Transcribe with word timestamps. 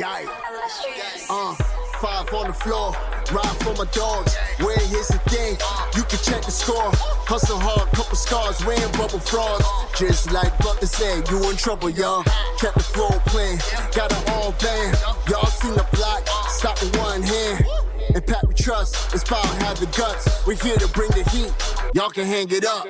Uh, 0.00 1.54
five 2.00 2.32
on 2.32 2.46
the 2.46 2.52
floor, 2.52 2.92
ride 3.32 3.56
for 3.62 3.74
my 3.74 3.90
dogs. 3.90 4.36
Where 4.58 4.78
here's 4.78 5.08
the 5.08 5.18
thing, 5.26 5.56
you 5.96 6.04
can 6.04 6.18
check 6.22 6.44
the 6.44 6.52
score. 6.52 6.90
Hustle 7.26 7.58
hard, 7.58 7.90
couple 7.90 8.14
scars, 8.14 8.64
wearing 8.64 8.92
bubble 8.92 9.18
frogs. 9.18 9.64
Just 9.98 10.30
like 10.30 10.56
Butler 10.58 10.86
said, 10.86 11.28
you 11.28 11.50
in 11.50 11.56
trouble, 11.56 11.90
y'all. 11.90 12.22
Kept 12.60 12.76
the 12.76 12.84
floor 12.84 13.10
playing, 13.26 13.58
got 13.92 14.12
it 14.12 14.30
all 14.30 14.52
band. 14.62 14.96
Y'all 15.28 15.46
seen 15.46 15.74
the 15.74 15.86
block, 15.92 16.26
stop 16.48 16.80
with 16.80 16.96
one 16.98 17.22
hand. 17.22 17.64
And 18.14 18.24
Pat 18.24 18.46
we 18.46 18.54
trust, 18.54 19.12
it's 19.12 19.24
power 19.24 19.44
have 19.66 19.80
the 19.80 19.86
guts. 19.98 20.46
We're 20.46 20.54
here 20.54 20.76
to 20.76 20.88
bring 20.88 21.10
the 21.10 21.28
heat, 21.30 21.52
y'all 21.94 22.10
can 22.10 22.24
hang 22.24 22.50
it 22.50 22.64
up. 22.64 22.86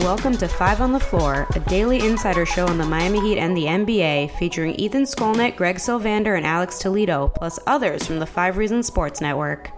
Welcome 0.00 0.38
to 0.38 0.48
Five 0.48 0.80
on 0.80 0.92
the 0.92 0.98
Floor, 0.98 1.46
a 1.54 1.60
daily 1.60 2.00
insider 2.00 2.46
show 2.46 2.66
on 2.66 2.78
the 2.78 2.84
Miami 2.84 3.20
Heat 3.20 3.38
and 3.38 3.54
the 3.54 3.64
NBA, 3.64 4.30
featuring 4.38 4.74
Ethan 4.76 5.02
Skolnick, 5.02 5.54
Greg 5.54 5.76
Sylvander, 5.76 6.34
and 6.34 6.46
Alex 6.46 6.78
Toledo, 6.78 7.28
plus 7.28 7.58
others 7.66 8.06
from 8.06 8.18
the 8.18 8.24
Five 8.24 8.56
Reasons 8.56 8.86
Sports 8.86 9.20
Network. 9.20 9.70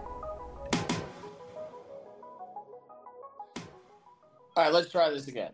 All 4.57 4.62
right, 4.65 4.73
let's 4.73 4.89
try 4.89 5.11
this 5.11 5.27
again. 5.27 5.51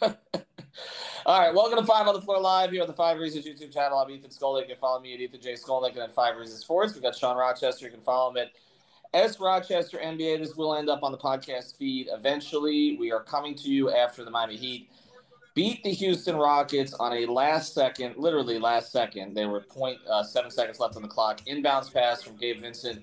All 1.26 1.40
right, 1.40 1.52
welcome 1.52 1.80
to 1.80 1.84
Five 1.84 2.06
on 2.06 2.14
the 2.14 2.22
Floor 2.22 2.40
Live 2.40 2.70
here 2.70 2.82
on 2.82 2.86
the 2.86 2.94
Five 2.94 3.18
Reasons 3.18 3.44
YouTube 3.44 3.74
channel. 3.74 3.98
I'm 3.98 4.08
Ethan 4.08 4.30
Skolnick. 4.30 4.62
You 4.62 4.68
can 4.68 4.76
follow 4.76 5.00
me 5.00 5.14
at 5.14 5.20
Ethan 5.20 5.40
J. 5.40 5.54
Skolnick 5.54 5.90
and 5.90 5.98
at 5.98 6.14
Five 6.14 6.36
Reasons 6.36 6.60
Sports. 6.60 6.94
We've 6.94 7.02
got 7.02 7.16
Sean 7.16 7.36
Rochester. 7.36 7.86
You 7.86 7.90
can 7.90 8.02
follow 8.02 8.30
him 8.30 8.36
at 8.36 8.52
S. 9.12 9.40
Rochester 9.40 9.98
NBA. 9.98 10.38
This 10.38 10.56
will 10.56 10.74
end 10.74 10.88
up 10.88 11.02
on 11.02 11.12
the 11.12 11.18
podcast 11.18 11.76
feed 11.76 12.08
eventually. 12.12 12.96
We 12.98 13.12
are 13.12 13.22
coming 13.22 13.54
to 13.56 13.68
you 13.68 13.90
after 13.90 14.24
the 14.24 14.30
Miami 14.30 14.56
Heat 14.56 14.90
beat 15.54 15.82
the 15.82 15.90
Houston 15.90 16.36
Rockets 16.36 16.94
on 16.94 17.12
a 17.12 17.26
last 17.26 17.74
second, 17.74 18.16
literally 18.16 18.58
last 18.58 18.92
second. 18.92 19.34
There 19.34 19.48
were 19.48 19.60
point 19.60 19.98
uh, 20.08 20.22
seven 20.22 20.50
seconds 20.50 20.78
left 20.78 20.96
on 20.96 21.02
the 21.02 21.08
clock. 21.08 21.40
Inbounds 21.46 21.92
pass 21.92 22.22
from 22.22 22.36
Gabe 22.36 22.60
Vincent 22.60 23.02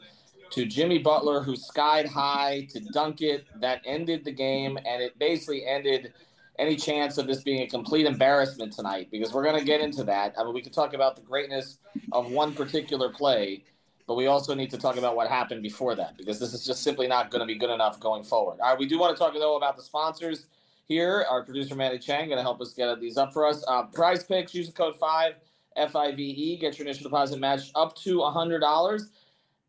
to 0.51 0.65
Jimmy 0.65 0.97
Butler, 0.97 1.41
who 1.41 1.55
skied 1.55 2.07
high 2.07 2.67
to 2.71 2.79
dunk 2.93 3.21
it. 3.21 3.45
That 3.59 3.81
ended 3.85 4.23
the 4.23 4.31
game, 4.31 4.77
and 4.77 5.01
it 5.01 5.19
basically 5.19 5.65
ended 5.65 6.13
any 6.57 6.75
chance 6.75 7.17
of 7.17 7.27
this 7.27 7.43
being 7.43 7.61
a 7.61 7.67
complete 7.67 8.07
embarrassment 8.07 8.73
tonight 8.73 9.09
because 9.11 9.33
we're 9.33 9.43
going 9.43 9.59
to 9.59 9.65
get 9.65 9.81
into 9.81 10.03
that. 10.05 10.33
I 10.39 10.43
mean, 10.43 10.53
we 10.53 10.61
could 10.61 10.73
talk 10.73 10.93
about 10.93 11.15
the 11.15 11.21
greatness 11.21 11.77
of 12.11 12.31
one 12.31 12.53
particular 12.53 13.09
play 13.09 13.65
but 14.07 14.15
we 14.15 14.27
also 14.27 14.55
need 14.55 14.69
to 14.71 14.77
talk 14.77 14.97
about 14.97 15.15
what 15.15 15.27
happened 15.27 15.61
before 15.61 15.93
that 15.95 16.17
because 16.17 16.39
this 16.39 16.53
is 16.53 16.65
just 16.65 16.81
simply 16.81 17.07
not 17.07 17.29
going 17.29 17.41
to 17.41 17.45
be 17.45 17.55
good 17.55 17.69
enough 17.69 17.99
going 17.99 18.23
forward. 18.23 18.59
All 18.61 18.69
right, 18.71 18.79
we 18.79 18.87
do 18.87 18.97
want 18.97 19.15
to 19.15 19.21
talk 19.21 19.33
though 19.33 19.57
about 19.57 19.75
the 19.75 19.83
sponsors 19.83 20.47
here. 20.87 21.25
Our 21.29 21.43
producer 21.43 21.75
Manny 21.75 21.99
Chang 21.99 22.27
going 22.27 22.37
to 22.37 22.43
help 22.43 22.61
us 22.61 22.73
get 22.73 22.99
these 22.99 23.17
up 23.17 23.33
for 23.33 23.45
us. 23.45 23.63
Uh, 23.67 23.83
prize 23.83 24.23
picks. 24.23 24.55
Use 24.55 24.67
the 24.67 24.73
code 24.73 24.95
five 24.95 25.33
F 25.75 25.95
I 25.95 26.13
V 26.13 26.23
E. 26.23 26.57
Get 26.57 26.79
your 26.79 26.87
initial 26.87 27.03
deposit 27.03 27.39
matched 27.39 27.71
up 27.75 27.95
to 27.97 28.23
hundred 28.23 28.59
dollars. 28.59 29.09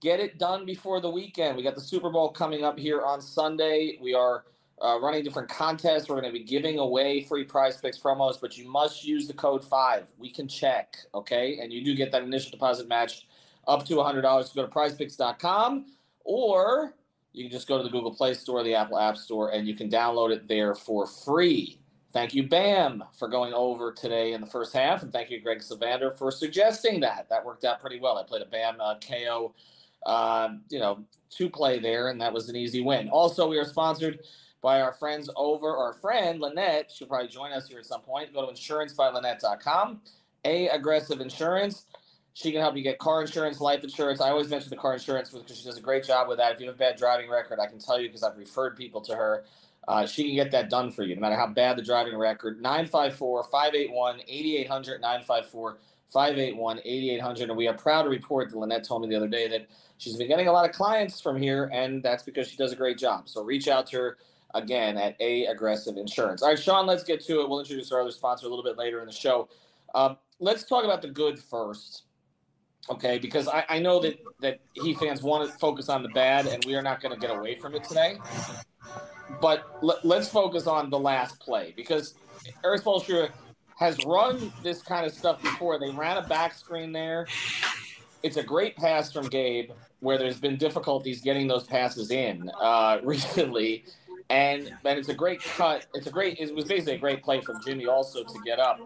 Get 0.00 0.20
it 0.20 0.38
done 0.38 0.64
before 0.64 1.00
the 1.00 1.10
weekend. 1.10 1.56
We 1.56 1.64
got 1.64 1.74
the 1.74 1.80
Super 1.80 2.08
Bowl 2.08 2.28
coming 2.30 2.64
up 2.64 2.78
here 2.78 3.02
on 3.02 3.20
Sunday. 3.20 3.98
We 4.00 4.14
are 4.14 4.44
uh, 4.80 5.00
running 5.00 5.24
different 5.24 5.48
contests. 5.48 6.08
We're 6.08 6.20
going 6.20 6.32
to 6.32 6.38
be 6.38 6.44
giving 6.44 6.78
away 6.78 7.24
free 7.24 7.42
prize 7.42 7.78
picks 7.78 7.98
promos, 7.98 8.40
but 8.40 8.56
you 8.56 8.70
must 8.70 9.04
use 9.04 9.26
the 9.26 9.32
code 9.32 9.64
five. 9.64 10.06
We 10.16 10.30
can 10.30 10.46
check, 10.46 10.96
okay? 11.14 11.58
And 11.60 11.72
you 11.72 11.84
do 11.84 11.96
get 11.96 12.12
that 12.12 12.22
initial 12.22 12.52
deposit 12.52 12.86
matched 12.86 13.26
up 13.68 13.84
to 13.86 13.94
$100 13.94 14.22
to 14.48 14.54
go 14.56 14.66
to 14.66 14.72
prizepicks.com 14.72 15.86
or 16.24 16.94
you 17.32 17.44
can 17.44 17.52
just 17.52 17.68
go 17.68 17.76
to 17.76 17.84
the 17.84 17.90
Google 17.90 18.12
Play 18.12 18.34
Store, 18.34 18.64
the 18.64 18.74
Apple 18.74 18.98
App 18.98 19.16
Store, 19.16 19.50
and 19.52 19.68
you 19.68 19.76
can 19.76 19.88
download 19.88 20.30
it 20.30 20.48
there 20.48 20.74
for 20.74 21.06
free. 21.06 21.78
Thank 22.12 22.34
you, 22.34 22.48
Bam, 22.48 23.04
for 23.18 23.28
going 23.28 23.52
over 23.52 23.92
today 23.92 24.32
in 24.32 24.40
the 24.40 24.46
first 24.46 24.72
half, 24.72 25.02
and 25.02 25.12
thank 25.12 25.30
you, 25.30 25.40
Greg 25.40 25.58
Sylvander, 25.58 26.16
for 26.16 26.30
suggesting 26.30 27.00
that. 27.00 27.28
That 27.28 27.44
worked 27.44 27.64
out 27.64 27.80
pretty 27.80 28.00
well. 28.00 28.18
I 28.18 28.24
played 28.24 28.42
a 28.42 28.46
Bam 28.46 28.80
uh, 28.80 28.94
KO, 29.06 29.54
uh, 30.06 30.48
you 30.70 30.78
know, 30.78 31.04
two 31.30 31.50
play 31.50 31.78
there, 31.78 32.08
and 32.08 32.20
that 32.20 32.32
was 32.32 32.48
an 32.48 32.56
easy 32.56 32.80
win. 32.80 33.08
Also, 33.10 33.46
we 33.46 33.58
are 33.58 33.66
sponsored 33.66 34.20
by 34.62 34.80
our 34.80 34.94
friends 34.94 35.30
over, 35.36 35.76
our 35.76 35.92
friend 35.92 36.40
Lynette. 36.40 36.90
She'll 36.90 37.08
probably 37.08 37.28
join 37.28 37.52
us 37.52 37.68
here 37.68 37.78
at 37.78 37.86
some 37.86 38.00
point. 38.00 38.32
Go 38.32 38.46
to 38.46 38.52
insurancebylynette.com. 38.52 40.00
A 40.44 40.68
Aggressive 40.68 41.20
Insurance. 41.20 41.84
She 42.40 42.52
can 42.52 42.60
help 42.60 42.76
you 42.76 42.84
get 42.84 43.00
car 43.00 43.20
insurance, 43.20 43.60
life 43.60 43.82
insurance. 43.82 44.20
I 44.20 44.30
always 44.30 44.48
mention 44.48 44.70
the 44.70 44.76
car 44.76 44.92
insurance 44.92 45.30
because 45.30 45.58
she 45.58 45.64
does 45.64 45.76
a 45.76 45.80
great 45.80 46.04
job 46.04 46.28
with 46.28 46.38
that. 46.38 46.52
If 46.52 46.60
you 46.60 46.66
have 46.66 46.76
a 46.76 46.78
bad 46.78 46.96
driving 46.96 47.28
record, 47.28 47.58
I 47.58 47.66
can 47.66 47.80
tell 47.80 48.00
you 48.00 48.06
because 48.06 48.22
I've 48.22 48.36
referred 48.36 48.76
people 48.76 49.00
to 49.00 49.16
her. 49.16 49.42
Uh, 49.88 50.06
she 50.06 50.22
can 50.22 50.36
get 50.36 50.52
that 50.52 50.70
done 50.70 50.92
for 50.92 51.02
you, 51.02 51.16
no 51.16 51.20
matter 51.20 51.34
how 51.34 51.48
bad 51.48 51.76
the 51.76 51.82
driving 51.82 52.16
record. 52.16 52.62
954 52.62 53.42
581 53.42 54.20
8800, 54.28 55.00
954 55.00 55.78
581 56.06 56.80
8800. 56.84 57.48
And 57.48 57.58
we 57.58 57.66
are 57.66 57.74
proud 57.74 58.04
to 58.04 58.08
report 58.08 58.50
that 58.50 58.56
Lynette 58.56 58.84
told 58.84 59.02
me 59.02 59.08
the 59.08 59.16
other 59.16 59.26
day 59.26 59.48
that 59.48 59.66
she's 59.96 60.14
been 60.14 60.28
getting 60.28 60.46
a 60.46 60.52
lot 60.52 60.64
of 60.64 60.72
clients 60.72 61.20
from 61.20 61.42
here, 61.42 61.68
and 61.72 62.04
that's 62.04 62.22
because 62.22 62.46
she 62.46 62.56
does 62.56 62.70
a 62.70 62.76
great 62.76 62.98
job. 62.98 63.28
So 63.28 63.42
reach 63.42 63.66
out 63.66 63.88
to 63.88 63.96
her 63.96 64.18
again 64.54 64.96
at 64.96 65.16
A 65.18 65.46
Aggressive 65.46 65.96
Insurance. 65.96 66.42
All 66.42 66.50
right, 66.50 66.58
Sean, 66.58 66.86
let's 66.86 67.02
get 67.02 67.20
to 67.22 67.40
it. 67.40 67.48
We'll 67.48 67.58
introduce 67.58 67.90
our 67.90 68.00
other 68.00 68.12
sponsor 68.12 68.46
a 68.46 68.48
little 68.48 68.62
bit 68.62 68.78
later 68.78 69.00
in 69.00 69.06
the 69.06 69.12
show. 69.12 69.48
Um, 69.92 70.18
let's 70.38 70.62
talk 70.62 70.84
about 70.84 71.02
the 71.02 71.08
good 71.08 71.40
first 71.40 72.04
okay? 72.90 73.18
Because 73.18 73.48
I, 73.48 73.64
I 73.68 73.78
know 73.78 74.00
that 74.00 74.18
that 74.40 74.60
he 74.72 74.94
fans 74.94 75.22
want 75.22 75.50
to 75.50 75.58
focus 75.58 75.88
on 75.88 76.02
the 76.02 76.08
bad, 76.10 76.46
and 76.46 76.64
we 76.64 76.74
are 76.74 76.82
not 76.82 77.00
going 77.00 77.14
to 77.14 77.20
get 77.20 77.36
away 77.36 77.54
from 77.56 77.74
it 77.74 77.84
today. 77.84 78.18
But 79.40 79.82
let, 79.82 80.04
us 80.04 80.30
focus 80.30 80.66
on 80.66 80.90
the 80.90 80.98
last 80.98 81.38
play 81.40 81.72
because 81.76 82.14
Erik 82.64 82.82
Spoelstra 82.82 83.30
has 83.76 84.04
run 84.04 84.52
this 84.62 84.82
kind 84.82 85.06
of 85.06 85.12
stuff 85.12 85.40
before. 85.42 85.78
They 85.78 85.90
ran 85.90 86.16
a 86.16 86.26
back 86.26 86.54
screen 86.54 86.92
there. 86.92 87.26
It's 88.22 88.36
a 88.36 88.42
great 88.42 88.76
pass 88.76 89.12
from 89.12 89.28
Gabe, 89.28 89.70
where 90.00 90.18
there's 90.18 90.40
been 90.40 90.56
difficulties 90.56 91.20
getting 91.20 91.46
those 91.46 91.64
passes 91.64 92.10
in 92.10 92.50
uh, 92.60 92.98
recently. 93.04 93.84
And 94.30 94.74
then 94.82 94.98
it's 94.98 95.08
a 95.08 95.14
great 95.14 95.42
cut. 95.42 95.86
It's 95.94 96.06
a 96.06 96.10
great. 96.10 96.38
It 96.38 96.54
was 96.54 96.66
basically 96.66 96.94
a 96.94 96.98
great 96.98 97.22
play 97.22 97.40
from 97.40 97.62
Jimmy 97.64 97.86
also 97.86 98.24
to 98.24 98.40
get 98.44 98.58
up. 98.58 98.78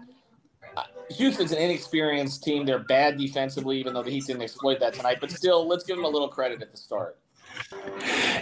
Houston's 1.11 1.53
an 1.53 1.59
inexperienced 1.59 2.43
team. 2.43 2.65
They're 2.65 2.79
bad 2.79 3.19
defensively, 3.19 3.79
even 3.79 3.95
though 3.95 4.03
the 4.03 4.11
Heat 4.11 4.27
didn't 4.27 4.43
exploit 4.43 4.81
that 4.81 4.95
tonight. 4.95 5.19
But 5.21 5.31
still, 5.31 5.67
let's 5.67 5.85
give 5.85 5.97
them 5.97 6.05
a 6.05 6.09
little 6.09 6.29
credit 6.29 6.63
at 6.63 6.71
the 6.71 6.77
start. 6.77 7.19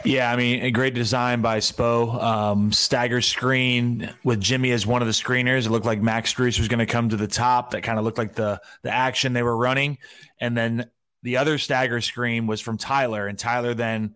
Yeah, 0.05 0.31
I 0.31 0.37
mean, 0.37 0.63
a 0.63 0.71
great 0.71 0.95
design 0.95 1.43
by 1.43 1.59
Spo. 1.59 2.23
Um, 2.23 2.73
stagger 2.73 3.21
screen 3.21 4.13
with 4.25 4.41
Jimmy 4.41 4.71
as 4.71 4.87
one 4.87 5.03
of 5.03 5.07
the 5.07 5.13
screeners. 5.13 5.67
It 5.67 5.71
looked 5.71 5.87
like 5.87 6.01
Max 6.01 6.33
Strus 6.33 6.59
was 6.59 6.69
going 6.69 6.79
to 6.79 6.87
come 6.87 7.09
to 7.09 7.17
the 7.17 7.27
top. 7.27 7.73
That 7.73 7.83
kind 7.83 7.99
of 7.99 8.05
looked 8.05 8.19
like 8.19 8.35
the 8.35 8.61
the 8.83 8.91
action 8.91 9.33
they 9.33 9.43
were 9.43 9.57
running. 9.57 9.99
And 10.41 10.57
then 10.57 10.91
the 11.23 11.37
other 11.37 11.59
stagger 11.59 12.01
screen 12.01 12.47
was 12.47 12.61
from 12.61 12.79
Tyler, 12.79 13.27
and 13.27 13.39
Tyler 13.39 13.75
then 13.75 14.15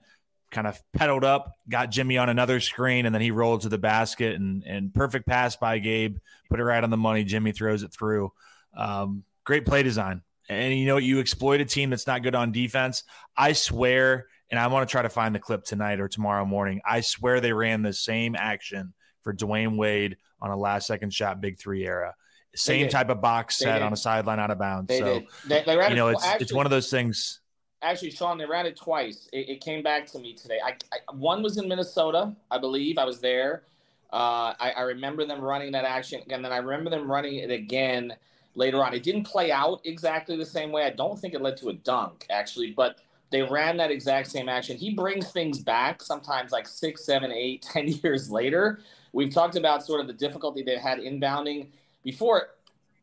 kind 0.54 0.66
of 0.66 0.80
pedaled 0.92 1.24
up, 1.24 1.52
got 1.68 1.90
Jimmy 1.90 2.16
on 2.16 2.28
another 2.28 2.60
screen, 2.60 3.04
and 3.04 3.14
then 3.14 3.20
he 3.20 3.30
rolled 3.30 3.62
to 3.62 3.68
the 3.68 3.78
basket 3.78 4.36
and 4.36 4.62
and 4.64 4.94
perfect 4.94 5.26
pass 5.26 5.56
by 5.56 5.78
Gabe, 5.78 6.16
put 6.48 6.60
it 6.60 6.64
right 6.64 6.82
on 6.82 6.90
the 6.90 6.96
money. 6.96 7.24
Jimmy 7.24 7.52
throws 7.52 7.82
it 7.82 7.92
through. 7.92 8.32
Um, 8.76 9.24
great 9.44 9.66
play 9.66 9.82
design. 9.82 10.22
And 10.48 10.78
you 10.78 10.86
know, 10.86 10.96
you 10.96 11.20
exploit 11.20 11.60
a 11.60 11.64
team 11.64 11.90
that's 11.90 12.06
not 12.06 12.22
good 12.22 12.34
on 12.34 12.52
defense. 12.52 13.02
I 13.36 13.52
swear, 13.52 14.26
and 14.50 14.58
I 14.58 14.66
want 14.68 14.88
to 14.88 14.92
try 14.92 15.02
to 15.02 15.08
find 15.08 15.34
the 15.34 15.38
clip 15.38 15.64
tonight 15.64 16.00
or 16.00 16.08
tomorrow 16.08 16.44
morning. 16.44 16.80
I 16.86 17.00
swear 17.00 17.40
they 17.40 17.52
ran 17.52 17.82
the 17.82 17.92
same 17.92 18.36
action 18.36 18.94
for 19.22 19.34
Dwyane 19.34 19.76
Wade 19.76 20.16
on 20.40 20.50
a 20.50 20.56
last 20.56 20.86
second 20.86 21.12
shot, 21.12 21.40
big 21.40 21.58
three 21.58 21.84
era. 21.86 22.14
Same 22.54 22.88
type 22.88 23.08
of 23.08 23.20
box 23.20 23.56
set 23.56 23.82
on 23.82 23.92
a 23.92 23.96
sideline 23.96 24.38
out 24.38 24.50
of 24.52 24.58
bounds. 24.58 24.88
They 24.88 25.00
so 25.00 25.22
they, 25.48 25.64
they 25.64 25.88
you 25.88 25.96
know, 25.96 26.08
it's 26.08 26.24
actually, 26.24 26.44
it's 26.44 26.52
one 26.52 26.66
of 26.66 26.70
those 26.70 26.88
things. 26.88 27.40
Actually, 27.84 28.10
Sean, 28.10 28.38
they 28.38 28.46
ran 28.46 28.64
it 28.64 28.76
twice. 28.76 29.28
It, 29.32 29.48
it 29.48 29.60
came 29.60 29.82
back 29.82 30.06
to 30.12 30.18
me 30.18 30.32
today. 30.32 30.58
I, 30.64 30.70
I, 30.92 31.14
one 31.14 31.42
was 31.42 31.58
in 31.58 31.68
Minnesota, 31.68 32.34
I 32.50 32.58
believe. 32.58 32.96
I 32.96 33.04
was 33.04 33.20
there. 33.20 33.64
Uh, 34.10 34.54
I, 34.58 34.72
I 34.76 34.80
remember 34.82 35.26
them 35.26 35.40
running 35.40 35.72
that 35.72 35.84
action, 35.84 36.22
and 36.30 36.44
then 36.44 36.52
I 36.52 36.56
remember 36.58 36.88
them 36.88 37.10
running 37.10 37.36
it 37.36 37.50
again 37.50 38.14
later 38.54 38.82
on. 38.82 38.94
It 38.94 39.02
didn't 39.02 39.24
play 39.24 39.52
out 39.52 39.80
exactly 39.84 40.36
the 40.36 40.46
same 40.46 40.72
way. 40.72 40.84
I 40.84 40.90
don't 40.90 41.18
think 41.18 41.34
it 41.34 41.42
led 41.42 41.56
to 41.58 41.68
a 41.68 41.74
dunk, 41.74 42.26
actually, 42.30 42.70
but 42.70 43.00
they 43.30 43.42
ran 43.42 43.76
that 43.78 43.90
exact 43.90 44.30
same 44.30 44.48
action. 44.48 44.76
He 44.76 44.94
brings 44.94 45.30
things 45.30 45.58
back 45.58 46.02
sometimes 46.02 46.52
like 46.52 46.68
six, 46.68 47.04
seven, 47.04 47.32
eight, 47.32 47.62
ten 47.72 47.88
years 47.88 48.30
later. 48.30 48.80
We've 49.12 49.32
talked 49.32 49.56
about 49.56 49.84
sort 49.84 50.00
of 50.00 50.06
the 50.06 50.12
difficulty 50.12 50.62
they've 50.62 50.78
had 50.78 50.98
inbounding 50.98 51.68
before. 52.02 52.48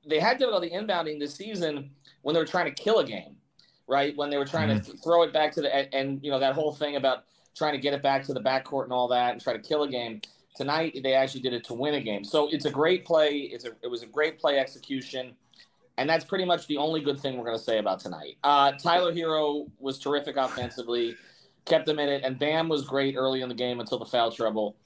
They 0.06 0.20
had 0.20 0.40
difficulty 0.40 0.70
inbounding 0.70 1.20
this 1.20 1.36
season 1.36 1.92
when 2.22 2.34
they 2.34 2.40
were 2.40 2.48
trying 2.48 2.74
to 2.74 2.84
kill 2.84 3.00
a 3.00 3.06
game, 3.06 3.36
right? 3.92 4.16
When 4.16 4.30
they 4.30 4.38
were 4.38 4.46
trying 4.46 4.70
mm-hmm. 4.70 4.90
to 4.90 4.98
throw 4.98 5.24
it 5.24 5.34
back 5.34 5.52
to 5.54 5.62
the 5.62 5.76
and, 5.76 5.94
and 5.94 6.24
you 6.24 6.32
know 6.32 6.40
that 6.40 6.56
whole 6.56 6.72
thing 6.72 6.96
about 6.96 7.26
trying 7.56 7.74
to 7.74 7.78
get 7.78 7.94
it 7.94 8.02
back 8.02 8.24
to 8.24 8.34
the 8.34 8.40
backcourt 8.40 8.86
and 8.86 8.94
all 8.94 9.10
that 9.10 9.34
and 9.34 9.42
try 9.42 9.54
to 9.54 9.60
kill 9.60 9.84
a 9.84 9.90
game. 9.90 10.22
Tonight 10.56 10.98
they 11.04 11.14
actually 11.14 11.42
did 11.42 11.54
it 11.54 11.66
to 11.66 11.74
win 11.74 11.96
a 11.96 12.02
game. 12.02 12.24
So 12.24 12.50
it's 12.52 12.66
a 12.66 12.72
great 12.72 13.06
play. 13.06 13.50
It's 13.52 13.66
a 13.66 13.72
it 13.84 13.92
was 13.92 14.02
a 14.02 14.08
great 14.08 14.40
play 14.40 14.58
execution. 14.58 15.36
And 15.98 16.10
that's 16.10 16.24
pretty 16.24 16.46
much 16.46 16.68
the 16.68 16.78
only 16.78 17.02
good 17.02 17.20
thing 17.20 17.38
we're 17.38 17.46
going 17.46 17.58
to 17.58 17.64
say 17.64 17.78
about 17.78 18.00
tonight. 18.00 18.38
Uh, 18.44 18.72
Tyler 18.72 19.14
Herro 19.14 19.70
was 19.78 20.00
terrific 20.00 20.38
offensively, 20.38 21.16
kept 21.66 21.86
them 21.86 22.00
in 22.00 22.08
it, 22.08 22.24
and 22.24 22.40
Bam 22.40 22.70
was 22.70 22.84
great 22.84 23.16
early 23.16 23.42
in 23.42 23.50
the 23.50 23.56
game 23.56 23.82
until 23.82 24.00
the 24.00 24.06
foul 24.06 24.32
trouble. 24.32 24.78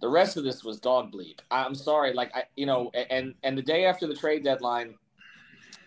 The 0.00 0.08
rest 0.08 0.36
of 0.36 0.44
this 0.44 0.62
was 0.62 0.78
dog 0.78 1.12
bleep. 1.12 1.40
I'm 1.50 1.74
sorry, 1.74 2.12
like 2.12 2.30
I, 2.36 2.44
you 2.56 2.66
know, 2.66 2.90
and 2.90 3.34
and 3.42 3.56
the 3.56 3.62
day 3.62 3.86
after 3.86 4.06
the 4.06 4.14
trade 4.14 4.44
deadline, 4.44 4.94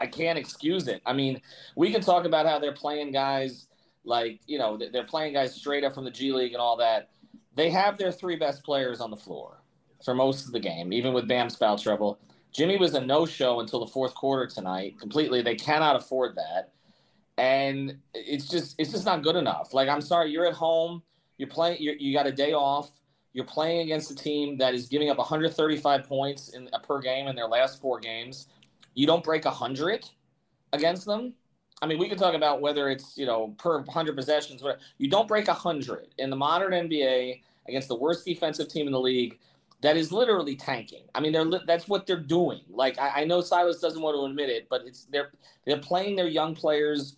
I 0.03 0.07
can't 0.07 0.37
excuse 0.37 0.89
it. 0.89 1.01
I 1.05 1.13
mean, 1.13 1.41
we 1.77 1.89
can 1.89 2.01
talk 2.01 2.25
about 2.25 2.45
how 2.45 2.59
they're 2.59 2.73
playing 2.73 3.13
guys 3.13 3.67
like 4.03 4.41
you 4.47 4.59
know 4.59 4.77
they're 4.91 5.05
playing 5.05 5.33
guys 5.33 5.55
straight 5.55 5.85
up 5.85 5.95
from 5.95 6.03
the 6.03 6.11
G 6.11 6.33
League 6.33 6.51
and 6.51 6.61
all 6.61 6.75
that. 6.77 7.09
They 7.55 7.69
have 7.69 7.97
their 7.97 8.11
three 8.11 8.35
best 8.35 8.63
players 8.63 8.99
on 8.99 9.11
the 9.11 9.15
floor 9.15 9.61
for 10.03 10.13
most 10.13 10.45
of 10.45 10.51
the 10.51 10.59
game, 10.59 10.91
even 10.91 11.13
with 11.13 11.25
Bam's 11.25 11.55
foul 11.55 11.77
trouble. 11.77 12.19
Jimmy 12.51 12.77
was 12.77 12.93
a 12.95 12.99
no 12.99 13.25
show 13.25 13.61
until 13.61 13.79
the 13.79 13.87
fourth 13.87 14.13
quarter 14.13 14.45
tonight. 14.45 14.99
Completely, 14.99 15.41
they 15.41 15.55
cannot 15.55 15.95
afford 15.95 16.35
that, 16.35 16.73
and 17.37 17.97
it's 18.13 18.49
just 18.49 18.75
it's 18.77 18.91
just 18.91 19.05
not 19.05 19.23
good 19.23 19.37
enough. 19.37 19.73
Like 19.73 19.87
I'm 19.87 20.01
sorry, 20.01 20.31
you're 20.31 20.47
at 20.47 20.53
home, 20.53 21.01
you're 21.37 21.47
playing, 21.47 21.77
you're, 21.79 21.95
you 21.95 22.13
got 22.13 22.27
a 22.27 22.31
day 22.31 22.51
off. 22.51 22.91
You're 23.31 23.45
playing 23.45 23.79
against 23.79 24.11
a 24.11 24.15
team 24.15 24.57
that 24.57 24.75
is 24.75 24.87
giving 24.89 25.09
up 25.09 25.17
135 25.17 26.03
points 26.03 26.49
in 26.49 26.69
per 26.83 26.99
game 26.99 27.27
in 27.27 27.35
their 27.35 27.47
last 27.47 27.81
four 27.81 27.99
games. 27.99 28.47
You 28.93 29.07
don't 29.07 29.23
break 29.23 29.45
100 29.45 30.09
against 30.71 31.05
them. 31.05 31.33
I 31.81 31.85
mean, 31.85 31.97
we 31.97 32.07
can 32.07 32.17
talk 32.17 32.33
about 32.33 32.61
whether 32.61 32.89
it's 32.89 33.17
you 33.17 33.25
know 33.25 33.55
per 33.57 33.79
100 33.79 34.15
possessions. 34.15 34.61
But 34.61 34.79
you 34.97 35.09
don't 35.09 35.27
break 35.27 35.47
100 35.47 36.15
in 36.17 36.29
the 36.29 36.35
modern 36.35 36.71
NBA 36.71 37.41
against 37.67 37.87
the 37.87 37.95
worst 37.95 38.25
defensive 38.25 38.67
team 38.67 38.87
in 38.87 38.93
the 38.93 38.99
league 38.99 39.39
that 39.83 39.97
is 39.97 40.13
literally 40.13 40.55
tanking. 40.55 41.03
I 41.13 41.19
mean, 41.19 41.33
they're 41.33 41.59
that's 41.67 41.87
what 41.89 42.07
they're 42.07 42.15
doing. 42.17 42.61
Like 42.69 42.97
I, 42.97 43.21
I, 43.21 43.23
know 43.25 43.41
Silas 43.41 43.79
doesn't 43.79 44.01
want 44.01 44.15
to 44.15 44.23
admit 44.23 44.49
it, 44.49 44.67
but 44.69 44.83
it's 44.85 45.05
they're 45.11 45.31
they're 45.65 45.77
playing 45.77 46.15
their 46.15 46.27
young 46.27 46.55
players 46.55 47.17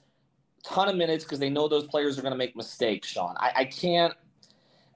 ton 0.64 0.90
of 0.90 0.96
minutes 0.96 1.24
because 1.24 1.38
they 1.38 1.50
know 1.50 1.68
those 1.68 1.86
players 1.86 2.18
are 2.18 2.24
going 2.24 2.32
to 2.34 2.38
make 2.38 2.56
mistakes. 2.56 3.08
Sean, 3.08 3.36
I, 3.38 3.52
I 3.58 3.66
can't. 3.66 4.16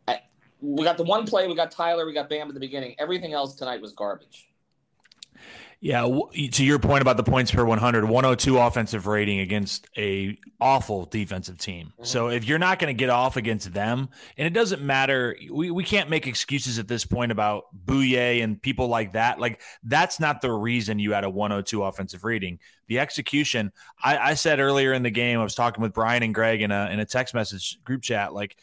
I, 0.08 0.22
we 0.62 0.84
got 0.84 0.98
the 0.98 1.04
one 1.04 1.28
play, 1.28 1.48
we 1.48 1.56
got 1.56 1.70
Tyler, 1.70 2.08
we 2.08 2.14
got 2.14 2.28
Bam 2.28 2.48
at 2.48 2.56
the 2.56 2.60
beginning. 2.60 2.96
Everything 2.98 3.34
else 3.34 3.54
tonight 3.54 3.80
was 3.82 3.94
garbage. 3.94 4.49
Yeah, 5.82 6.02
to 6.52 6.66
your 6.66 6.78
point 6.78 7.02
about 7.02 7.16
the 7.16 7.24
points 7.24 7.52
per 7.52 7.64
100, 7.64 8.04
102 8.04 8.58
offensive 8.58 9.08
rating 9.08 9.40
against 9.40 9.88
a 9.98 10.38
awful 10.60 11.06
defensive 11.06 11.58
team. 11.58 11.94
Mm-hmm. 11.94 12.04
So 12.04 12.28
if 12.28 12.44
you're 12.44 12.60
not 12.60 12.80
going 12.80 12.94
to 12.94 13.00
get 13.00 13.10
off 13.10 13.38
against 13.38 13.72
them, 13.74 14.10
and 14.38 14.46
it 14.46 14.52
doesn't 14.52 14.82
matter, 14.82 15.38
we, 15.50 15.72
we 15.72 15.86
can't 15.86 16.10
make 16.10 16.28
excuses 16.28 16.80
at 16.80 16.90
this 16.90 17.06
point 17.06 17.32
about 17.32 17.66
Bouye 17.86 18.44
and 18.44 18.62
people 18.62 18.90
like 18.90 19.14
that. 19.14 19.40
Like 19.40 19.62
that's 19.84 20.20
not 20.20 20.42
the 20.42 20.52
reason 20.52 21.00
you 21.00 21.14
had 21.14 21.24
a 21.24 21.30
102 21.30 21.82
offensive 21.82 22.26
rating. 22.26 22.60
The 22.88 23.00
execution, 23.00 23.72
I, 24.04 24.18
I 24.18 24.34
said 24.34 24.60
earlier 24.60 24.92
in 24.92 25.04
the 25.04 25.12
game, 25.12 25.40
I 25.40 25.44
was 25.44 25.56
talking 25.56 25.82
with 25.82 25.94
Brian 25.94 26.24
and 26.24 26.36
Greg 26.36 26.62
in 26.62 26.72
a 26.72 26.90
in 26.92 27.00
a 27.00 27.06
text 27.06 27.34
message 27.34 27.82
group 27.86 28.02
chat, 28.02 28.34
like 28.34 28.58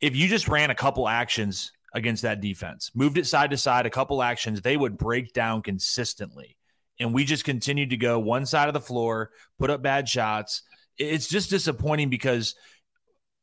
if 0.00 0.14
you 0.16 0.28
just 0.28 0.48
ran 0.48 0.70
a 0.70 0.74
couple 0.74 1.08
actions 1.08 1.72
against 1.96 2.22
that 2.22 2.42
defense. 2.42 2.90
Moved 2.94 3.16
it 3.16 3.26
side 3.26 3.50
to 3.50 3.56
side, 3.56 3.86
a 3.86 3.90
couple 3.90 4.22
actions, 4.22 4.60
they 4.60 4.76
would 4.76 4.98
break 4.98 5.32
down 5.32 5.62
consistently. 5.62 6.56
And 7.00 7.12
we 7.12 7.24
just 7.24 7.44
continued 7.44 7.90
to 7.90 7.96
go 7.96 8.18
one 8.18 8.46
side 8.46 8.68
of 8.68 8.74
the 8.74 8.80
floor, 8.80 9.30
put 9.58 9.70
up 9.70 9.82
bad 9.82 10.08
shots. 10.08 10.62
It's 10.98 11.26
just 11.26 11.50
disappointing 11.50 12.10
because 12.10 12.54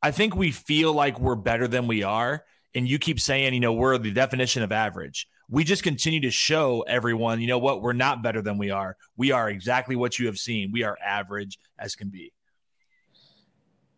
I 0.00 0.12
think 0.12 0.36
we 0.36 0.52
feel 0.52 0.92
like 0.92 1.20
we're 1.20 1.34
better 1.34 1.66
than 1.68 1.88
we 1.88 2.04
are. 2.04 2.44
And 2.76 2.88
you 2.88 2.98
keep 2.98 3.20
saying, 3.20 3.54
you 3.54 3.60
know, 3.60 3.72
we're 3.72 3.98
the 3.98 4.12
definition 4.12 4.62
of 4.62 4.72
average. 4.72 5.26
We 5.50 5.64
just 5.64 5.82
continue 5.82 6.20
to 6.22 6.30
show 6.30 6.82
everyone, 6.82 7.40
you 7.40 7.48
know 7.48 7.58
what, 7.58 7.82
we're 7.82 7.92
not 7.92 8.22
better 8.22 8.40
than 8.40 8.56
we 8.56 8.70
are. 8.70 8.96
We 9.16 9.32
are 9.32 9.50
exactly 9.50 9.94
what 9.96 10.18
you 10.18 10.26
have 10.26 10.38
seen. 10.38 10.70
We 10.72 10.84
are 10.84 10.96
average 11.04 11.58
as 11.78 11.96
can 11.96 12.08
be. 12.08 12.32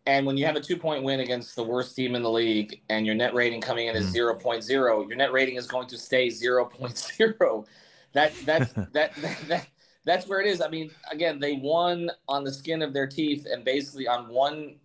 And 0.07 0.25
when 0.25 0.37
you 0.37 0.45
have 0.45 0.55
a 0.55 0.61
two 0.61 0.77
point 0.77 1.03
win 1.03 1.19
against 1.19 1.55
the 1.57 1.63
worst 1.63 1.93
team 1.93 2.15
in 2.15 2.23
the 2.23 2.31
league 2.31 2.81
and 2.89 3.05
your 3.05 3.13
net 3.13 3.33
rating 3.33 3.59
coming 3.59 3.87
in 3.87 3.95
is 3.95 4.15
mm. 4.15 4.41
0.0, 4.41 5.07
your 5.07 5.17
net 5.17 5.33
rating 5.33 5.57
is 5.57 5.67
going 5.67 5.87
to 5.89 5.97
stay 5.97 6.29
0.0. 6.29 7.65
That, 8.13 8.33
that's, 8.45 8.71
that, 8.93 8.93
that, 8.93 9.37
that, 9.49 9.67
that's 10.05 10.25
where 10.25 10.39
it 10.39 10.47
is. 10.47 10.61
I 10.61 10.69
mean, 10.69 10.91
again, 11.11 11.41
they 11.41 11.53
won 11.53 12.09
on 12.29 12.45
the 12.45 12.53
skin 12.53 12.81
of 12.81 12.93
their 12.93 13.05
teeth 13.05 13.45
and 13.51 13.65
basically 13.65 14.07
on 14.07 14.29
one 14.29 14.77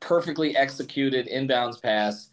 perfectly 0.00 0.56
executed 0.56 1.28
inbounds 1.28 1.80
pass. 1.80 2.30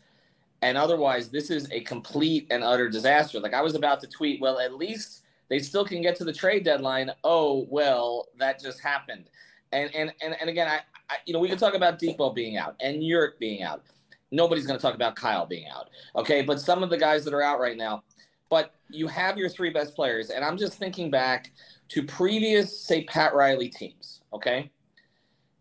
And 0.63 0.79
otherwise, 0.79 1.29
this 1.29 1.51
is 1.51 1.71
a 1.71 1.81
complete 1.81 2.47
and 2.49 2.63
utter 2.63 2.89
disaster. 2.89 3.39
Like 3.39 3.53
I 3.53 3.61
was 3.61 3.75
about 3.75 3.99
to 4.01 4.07
tweet, 4.07 4.41
well, 4.41 4.59
at 4.59 4.73
least 4.73 5.21
they 5.49 5.59
still 5.59 5.85
can 5.85 6.01
get 6.01 6.15
to 6.15 6.23
the 6.23 6.33
trade 6.33 6.63
deadline. 6.63 7.11
Oh, 7.23 7.67
well, 7.69 8.29
that 8.39 8.59
just 8.59 8.79
happened. 8.79 9.29
And 9.71 9.93
and 9.95 10.11
and, 10.21 10.35
and 10.39 10.49
again, 10.49 10.67
I, 10.67 10.79
I 11.11 11.17
you 11.25 11.33
know 11.33 11.39
we 11.39 11.49
can 11.49 11.57
talk 11.57 11.75
about 11.75 11.99
Dipo 11.99 12.33
being 12.33 12.57
out 12.57 12.75
and 12.79 13.03
Yurt 13.03 13.39
being 13.39 13.61
out. 13.61 13.83
Nobody's 14.31 14.65
going 14.65 14.79
to 14.79 14.81
talk 14.81 14.95
about 14.95 15.15
Kyle 15.17 15.45
being 15.45 15.67
out. 15.67 15.89
Okay, 16.15 16.41
but 16.41 16.61
some 16.61 16.83
of 16.83 16.89
the 16.89 16.97
guys 16.97 17.25
that 17.25 17.33
are 17.33 17.41
out 17.41 17.59
right 17.59 17.75
now. 17.75 18.03
But 18.49 18.73
you 18.89 19.07
have 19.07 19.37
your 19.37 19.49
three 19.49 19.69
best 19.69 19.95
players, 19.95 20.29
and 20.29 20.43
I'm 20.43 20.57
just 20.57 20.77
thinking 20.77 21.09
back 21.09 21.51
to 21.89 22.03
previous, 22.03 22.77
say, 22.81 23.03
Pat 23.05 23.33
Riley 23.33 23.69
teams. 23.69 24.21
Okay, 24.33 24.71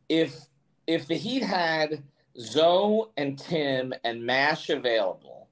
if 0.08 0.46
if 0.86 1.06
the 1.06 1.16
Heat 1.16 1.42
had 1.42 2.02
Zo 2.38 3.10
and 3.16 3.38
Tim 3.38 3.92
and 4.04 4.24
Mash 4.24 4.70
available 4.70 5.48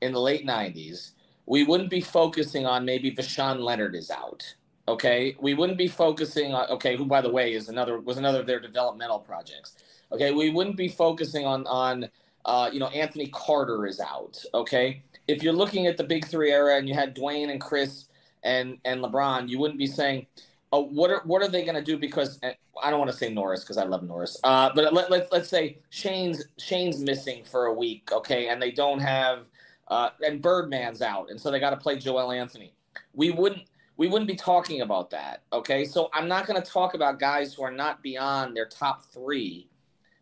in 0.00 0.12
the 0.12 0.20
late 0.20 0.46
'90s, 0.46 1.12
we 1.46 1.64
wouldn't 1.64 1.90
be 1.90 2.00
focusing 2.00 2.66
on 2.66 2.84
maybe 2.84 3.12
Voshon 3.12 3.60
Lenard 3.60 3.94
is 3.94 4.10
out 4.10 4.54
Okay, 4.90 5.36
we 5.38 5.54
wouldn't 5.54 5.78
be 5.78 5.86
focusing 5.86 6.52
on 6.52 6.68
okay, 6.70 6.96
who 6.96 7.04
by 7.04 7.20
the 7.20 7.30
way 7.30 7.52
is 7.54 7.68
another 7.68 8.00
was 8.00 8.18
another 8.18 8.40
of 8.40 8.46
their 8.46 8.58
developmental 8.58 9.20
projects. 9.20 9.74
Okay, 10.10 10.32
we 10.32 10.50
wouldn't 10.50 10.76
be 10.76 10.88
focusing 10.88 11.46
on 11.46 11.64
on 11.68 12.08
uh, 12.44 12.68
you 12.72 12.80
know 12.80 12.88
Anthony 12.88 13.28
Carter 13.32 13.86
is 13.86 14.00
out. 14.00 14.42
Okay, 14.52 15.04
if 15.28 15.44
you're 15.44 15.52
looking 15.52 15.86
at 15.86 15.96
the 15.96 16.02
Big 16.02 16.26
Three 16.26 16.50
era 16.50 16.76
and 16.76 16.88
you 16.88 16.94
had 16.94 17.14
Dwyane 17.14 17.52
and 17.52 17.60
Chris 17.60 18.06
and 18.42 18.78
and 18.84 19.00
LeBron, 19.00 19.48
you 19.48 19.60
wouldn't 19.60 19.78
be 19.78 19.86
saying, 19.86 20.26
oh, 20.72 20.86
what 20.86 21.08
are 21.12 21.22
what 21.24 21.40
are 21.40 21.48
they 21.48 21.62
going 21.62 21.76
to 21.76 21.84
do? 21.84 21.96
Because 21.96 22.40
I 22.42 22.90
don't 22.90 22.98
want 22.98 23.12
to 23.12 23.16
say 23.16 23.32
Norris 23.32 23.60
because 23.60 23.76
I 23.76 23.84
love 23.84 24.02
Norris, 24.02 24.36
uh, 24.42 24.70
but 24.74 24.92
let, 24.92 25.08
let 25.08 25.30
let's 25.30 25.48
say 25.48 25.78
Shane's 25.90 26.42
Shane's 26.58 26.98
missing 26.98 27.44
for 27.44 27.66
a 27.66 27.72
week. 27.72 28.10
Okay, 28.10 28.48
and 28.48 28.60
they 28.60 28.72
don't 28.72 28.98
have 28.98 29.46
uh, 29.86 30.10
and 30.26 30.42
Birdman's 30.42 31.00
out, 31.00 31.30
and 31.30 31.40
so 31.40 31.52
they 31.52 31.60
got 31.60 31.70
to 31.70 31.76
play 31.76 31.96
Joel 31.96 32.32
Anthony. 32.32 32.72
We 33.14 33.30
wouldn't 33.30 33.62
we 34.00 34.08
wouldn't 34.08 34.28
be 34.28 34.34
talking 34.34 34.80
about 34.80 35.10
that. 35.10 35.42
Okay. 35.52 35.84
So 35.84 36.08
I'm 36.14 36.26
not 36.26 36.46
going 36.46 36.60
to 36.60 36.66
talk 36.66 36.94
about 36.94 37.20
guys 37.20 37.52
who 37.52 37.62
are 37.62 37.70
not 37.70 38.02
beyond 38.02 38.56
their 38.56 38.64
top 38.64 39.04
three. 39.12 39.68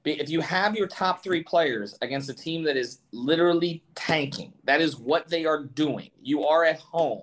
If 0.04 0.28
you 0.28 0.40
have 0.40 0.74
your 0.74 0.88
top 0.88 1.22
three 1.22 1.44
players 1.44 1.96
against 2.02 2.28
a 2.28 2.34
team 2.34 2.64
that 2.64 2.76
is 2.76 2.98
literally 3.12 3.84
tanking, 3.94 4.52
that 4.64 4.80
is 4.80 4.96
what 4.96 5.28
they 5.28 5.44
are 5.44 5.62
doing. 5.62 6.10
You 6.20 6.44
are 6.44 6.64
at 6.64 6.80
home. 6.80 7.22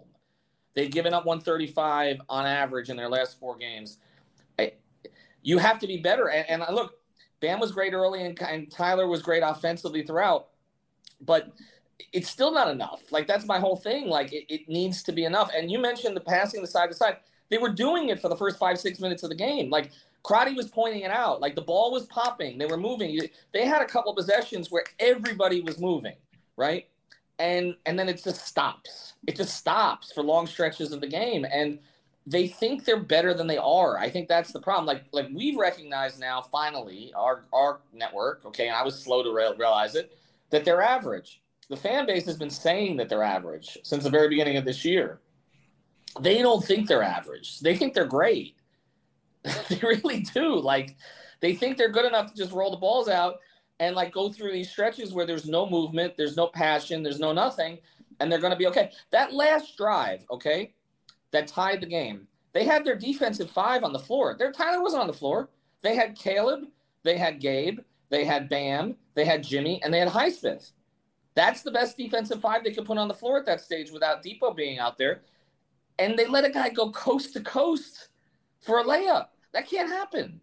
They've 0.76 0.90
given 0.90 1.14
up 1.14 1.26
135 1.26 2.22
on 2.30 2.46
average 2.46 2.90
in 2.90 2.96
their 2.96 3.10
last 3.10 3.38
four 3.38 3.58
games. 3.58 3.98
You 5.42 5.58
have 5.58 5.80
to 5.80 5.88
be 5.88 5.98
better. 5.98 6.30
And, 6.30 6.62
and 6.64 6.74
look, 6.74 6.94
Bam 7.42 7.60
was 7.60 7.74
great 7.74 7.92
early, 7.92 8.24
and, 8.24 8.42
and 8.42 8.72
Tyler 8.72 9.08
was 9.08 9.22
great 9.22 9.44
offensively 9.44 10.04
throughout. 10.04 10.48
But 11.20 11.52
it's 12.12 12.30
still 12.30 12.52
not 12.52 12.70
enough. 12.70 13.12
Like 13.12 13.28
that's 13.28 13.46
my 13.46 13.60
whole 13.60 13.76
thing. 13.76 14.08
Like 14.08 14.34
it, 14.34 14.46
it 14.54 14.68
needs 14.68 15.04
to 15.04 15.12
be 15.12 15.26
enough. 15.26 15.50
And 15.56 15.72
you 15.72 15.80
mentioned 15.80 16.16
the 16.16 16.22
passing 16.22 16.62
the 16.62 16.68
side 16.68 16.90
to 16.90 16.96
side. 16.96 17.18
They 17.50 17.58
were 17.58 17.70
doing 17.70 18.10
it 18.10 18.20
for 18.20 18.30
the 18.30 18.36
first 18.36 18.58
five, 18.58 18.80
six 18.80 19.00
minutes 19.00 19.24
of 19.24 19.30
the 19.30 19.36
game. 19.36 19.70
Like 19.70 19.92
Crotty 20.24 20.54
was 20.54 20.68
pointing 20.68 21.02
it 21.02 21.12
out. 21.12 21.40
Like 21.40 21.56
the 21.56 21.62
ball 21.62 21.92
was 21.92 22.06
popping. 22.08 22.58
They 22.58 22.66
were 22.66 22.78
moving. 22.78 23.20
They 23.54 23.66
had 23.66 23.82
a 23.82 23.86
couple 23.86 24.14
possessions 24.16 24.72
where 24.72 24.84
everybody 25.00 25.62
was 25.62 25.80
moving, 25.80 26.16
right? 26.58 26.88
And 27.38 27.76
and 27.86 28.00
then 28.00 28.10
it 28.10 28.24
just 28.24 28.46
stops. 28.46 29.14
It 29.28 29.36
just 29.36 29.56
stops 29.56 30.12
for 30.12 30.24
long 30.24 30.48
stretches 30.48 30.92
of 30.92 31.02
the 31.02 31.08
game. 31.08 31.46
And 31.46 31.80
they 32.28 32.48
think 32.48 32.86
they're 32.86 33.00
better 33.00 33.34
than 33.34 33.46
they 33.46 33.58
are. 33.58 34.00
I 34.00 34.10
think 34.10 34.28
that's 34.28 34.52
the 34.52 34.60
problem. 34.60 34.86
Like 34.86 35.04
like 35.12 35.28
we've 35.34 35.58
recognized 35.58 36.20
now 36.20 36.42
finally 36.42 37.14
our 37.16 37.46
our 37.54 37.82
network, 37.94 38.44
okay, 38.46 38.68
and 38.68 38.76
I 38.76 38.84
was 38.84 39.02
slow 39.02 39.22
to 39.22 39.32
realize 39.32 39.96
it, 39.96 40.18
that 40.50 40.66
they're 40.66 40.82
average. 40.82 41.40
The 41.70 41.78
fan 41.78 42.06
base 42.06 42.26
has 42.26 42.38
been 42.38 42.50
saying 42.50 42.98
that 42.98 43.10
they're 43.10 43.24
average 43.24 43.78
since 43.84 44.04
the 44.04 44.10
very 44.10 44.30
beginning 44.30 44.58
of 44.58 44.66
this 44.66 44.86
year. 44.86 45.20
They 46.20 46.42
don't 46.42 46.64
think 46.64 46.88
they're 46.88 47.04
average. 47.04 47.60
They 47.60 47.76
think 47.76 47.94
they're 47.94 48.06
great. 48.06 48.56
they 49.44 49.80
really 49.82 50.22
do. 50.22 50.60
Like 50.60 50.96
they 51.40 51.56
think 51.56 51.78
they're 51.78 51.92
good 51.92 52.06
enough 52.06 52.32
to 52.32 52.38
just 52.38 52.52
roll 52.52 52.72
the 52.72 52.78
balls 52.78 53.08
out 53.08 53.40
and 53.80 53.96
like 53.96 54.14
go 54.14 54.32
through 54.32 54.54
these 54.54 54.70
stretches 54.70 55.14
where 55.14 55.26
there's 55.26 55.46
no 55.48 55.70
movement, 55.70 56.16
there's 56.18 56.38
no 56.38 56.48
passion, 56.48 57.04
there's 57.04 57.20
no 57.20 57.34
nothing, 57.34 57.80
and 58.20 58.32
they're 58.32 58.40
going 58.40 58.54
to 58.54 58.58
be 58.58 58.68
okay. 58.68 58.92
That 59.12 59.34
last 59.34 59.76
drive, 59.78 60.26
okay, 60.32 60.74
that 61.32 61.48
tied 61.48 61.82
the 61.82 61.88
game. 61.88 62.28
They 62.54 62.64
had 62.64 62.86
their 62.86 62.96
defensive 62.96 63.52
five 63.52 63.84
on 63.84 63.92
the 63.92 64.00
floor. 64.00 64.36
Their 64.38 64.52
Tyler 64.52 64.82
wasn't 64.82 65.02
on 65.02 65.08
the 65.08 65.14
floor. 65.14 65.50
They 65.82 65.96
had 65.96 66.18
Caleb, 66.18 66.68
they 67.04 67.18
had 67.18 67.42
Gabe, 67.42 67.80
they 68.10 68.24
had 68.24 68.50
Bam, 68.50 68.96
they 69.14 69.26
had 69.26 69.44
Jimmy, 69.44 69.82
and 69.84 69.94
they 69.94 70.00
had 70.00 70.10
Highsmith. 70.10 70.72
That's 71.36 71.62
the 71.62 71.72
best 71.72 71.98
defensive 71.98 72.42
five 72.42 72.64
they 72.64 72.72
could 72.72 72.86
put 72.86 72.98
on 72.98 73.08
the 73.08 73.14
floor 73.14 73.38
at 73.38 73.46
that 73.46 73.62
stage 73.62 73.92
without 73.92 74.24
Dipo 74.24 74.56
being 74.56 74.80
out 74.80 74.98
there. 74.98 75.22
And 76.00 76.18
they 76.18 76.28
let 76.28 76.46
a 76.46 76.50
guy 76.50 76.70
go 76.70 76.92
coast 76.92 77.34
to 77.34 77.42
coast 77.42 78.10
for 78.62 78.80
a 78.80 78.84
layup. 78.84 79.28
That 79.54 79.70
can't 79.70 79.90
happen. 79.90 80.42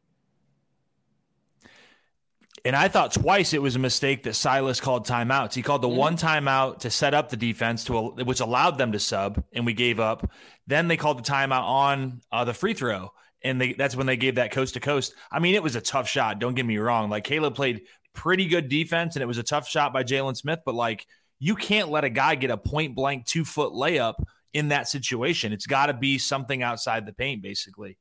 And 2.64 2.76
I 2.76 2.88
thought 2.88 3.12
twice 3.12 3.54
it 3.54 3.62
was 3.62 3.74
a 3.74 3.80
mistake 3.80 4.22
that 4.22 4.34
Silas 4.34 4.80
called 4.80 5.06
timeouts. 5.06 5.54
He 5.54 5.62
called 5.62 5.82
the 5.82 5.88
mm-hmm. 5.88 5.96
one 5.96 6.16
timeout 6.16 6.78
to 6.80 6.90
set 6.90 7.12
up 7.12 7.28
the 7.28 7.36
defense, 7.36 7.84
to 7.84 8.10
which 8.10 8.40
allowed 8.40 8.78
them 8.78 8.92
to 8.92 9.00
sub, 9.00 9.42
and 9.52 9.66
we 9.66 9.72
gave 9.72 9.98
up. 9.98 10.30
Then 10.66 10.86
they 10.86 10.96
called 10.96 11.18
the 11.18 11.28
timeout 11.28 11.64
on 11.64 12.20
uh, 12.30 12.44
the 12.44 12.54
free 12.54 12.74
throw, 12.74 13.12
and 13.42 13.60
they, 13.60 13.72
that's 13.72 13.96
when 13.96 14.06
they 14.06 14.16
gave 14.16 14.36
that 14.36 14.52
coast 14.52 14.74
to 14.74 14.80
coast. 14.80 15.14
I 15.30 15.40
mean, 15.40 15.56
it 15.56 15.62
was 15.62 15.74
a 15.74 15.80
tough 15.80 16.08
shot. 16.08 16.38
Don't 16.38 16.54
get 16.54 16.66
me 16.66 16.78
wrong. 16.78 17.10
Like 17.10 17.24
Caleb 17.24 17.56
played 17.56 17.82
pretty 18.14 18.46
good 18.46 18.68
defense, 18.68 19.16
and 19.16 19.22
it 19.22 19.26
was 19.26 19.38
a 19.38 19.42
tough 19.42 19.68
shot 19.68 19.92
by 19.92 20.04
Jalen 20.04 20.36
Smith. 20.36 20.60
But 20.64 20.74
like, 20.74 21.06
you 21.38 21.56
can't 21.56 21.90
let 21.90 22.04
a 22.04 22.10
guy 22.10 22.34
get 22.34 22.50
a 22.50 22.56
point 22.56 22.94
blank 22.94 23.26
two 23.26 23.44
foot 23.44 23.72
layup 23.72 24.14
in 24.52 24.68
that 24.68 24.88
situation. 24.88 25.52
It's 25.52 25.66
got 25.66 25.86
to 25.86 25.94
be 25.94 26.18
something 26.18 26.62
outside 26.62 27.06
the 27.06 27.12
paint, 27.12 27.42
basically. 27.42 27.98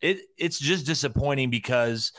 It 0.00 0.18
it's 0.36 0.58
just 0.58 0.86
disappointing 0.86 1.50
because 1.50 2.12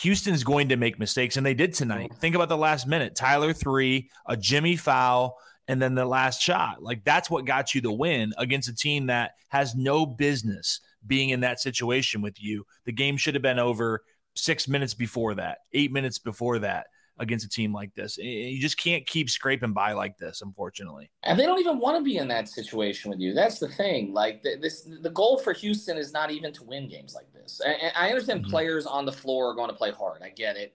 Houston 0.00 0.34
is 0.34 0.44
going 0.44 0.68
to 0.68 0.76
make 0.76 0.98
mistakes, 0.98 1.36
and 1.36 1.44
they 1.44 1.54
did 1.54 1.74
tonight. 1.74 2.12
Think 2.20 2.34
about 2.34 2.48
the 2.48 2.56
last 2.56 2.86
minute: 2.86 3.14
Tyler 3.14 3.52
three, 3.52 4.10
a 4.26 4.36
Jimmy 4.36 4.76
foul, 4.76 5.36
and 5.66 5.80
then 5.80 5.94
the 5.94 6.06
last 6.06 6.40
shot. 6.40 6.82
Like 6.82 7.04
that's 7.04 7.30
what 7.30 7.44
got 7.44 7.74
you 7.74 7.80
the 7.80 7.92
win 7.92 8.32
against 8.38 8.68
a 8.68 8.74
team 8.74 9.06
that 9.06 9.32
has 9.48 9.74
no 9.74 10.06
business 10.06 10.80
being 11.06 11.30
in 11.30 11.40
that 11.40 11.60
situation 11.60 12.22
with 12.22 12.42
you. 12.42 12.64
The 12.84 12.92
game 12.92 13.16
should 13.16 13.34
have 13.34 13.42
been 13.42 13.58
over 13.58 14.02
six 14.38 14.68
minutes 14.68 14.94
before 14.94 15.34
that, 15.34 15.58
eight 15.72 15.92
minutes 15.92 16.18
before 16.18 16.58
that 16.60 16.86
against 17.18 17.44
a 17.44 17.48
team 17.48 17.72
like 17.72 17.92
this. 17.94 18.16
You 18.16 18.60
just 18.60 18.76
can't 18.78 19.04
keep 19.06 19.28
scraping 19.28 19.72
by 19.72 19.92
like 19.92 20.16
this, 20.18 20.40
unfortunately. 20.40 21.10
And 21.24 21.38
they 21.38 21.44
don't 21.44 21.58
even 21.58 21.78
want 21.78 21.98
to 21.98 22.04
be 22.04 22.16
in 22.18 22.28
that 22.28 22.48
situation 22.48 23.10
with 23.10 23.18
you. 23.18 23.34
That's 23.34 23.58
the 23.58 23.68
thing. 23.68 24.12
Like 24.12 24.42
this, 24.42 24.82
the 24.82 25.10
goal 25.10 25.38
for 25.38 25.52
Houston 25.52 25.98
is 25.98 26.12
not 26.12 26.30
even 26.30 26.52
to 26.52 26.62
win 26.62 26.88
games 26.88 27.14
like 27.14 27.32
this. 27.32 27.60
And 27.64 27.92
I 27.96 28.08
understand 28.10 28.42
mm-hmm. 28.42 28.50
players 28.50 28.86
on 28.86 29.04
the 29.04 29.12
floor 29.12 29.50
are 29.50 29.54
going 29.54 29.70
to 29.70 29.76
play 29.76 29.90
hard. 29.90 30.22
I 30.22 30.28
get 30.28 30.56
it, 30.56 30.74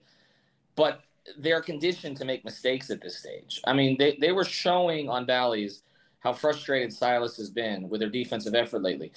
but 0.76 1.00
they're 1.38 1.62
conditioned 1.62 2.18
to 2.18 2.26
make 2.26 2.44
mistakes 2.44 2.90
at 2.90 3.00
this 3.00 3.18
stage. 3.18 3.62
I 3.66 3.72
mean, 3.72 3.96
they 3.98 4.18
they 4.20 4.32
were 4.32 4.44
showing 4.44 5.08
on 5.08 5.24
Bally's 5.24 5.82
how 6.20 6.34
frustrated 6.34 6.92
Silas 6.92 7.36
has 7.38 7.50
been 7.50 7.88
with 7.88 8.00
their 8.00 8.10
defensive 8.10 8.54
effort 8.54 8.82
lately. 8.82 9.12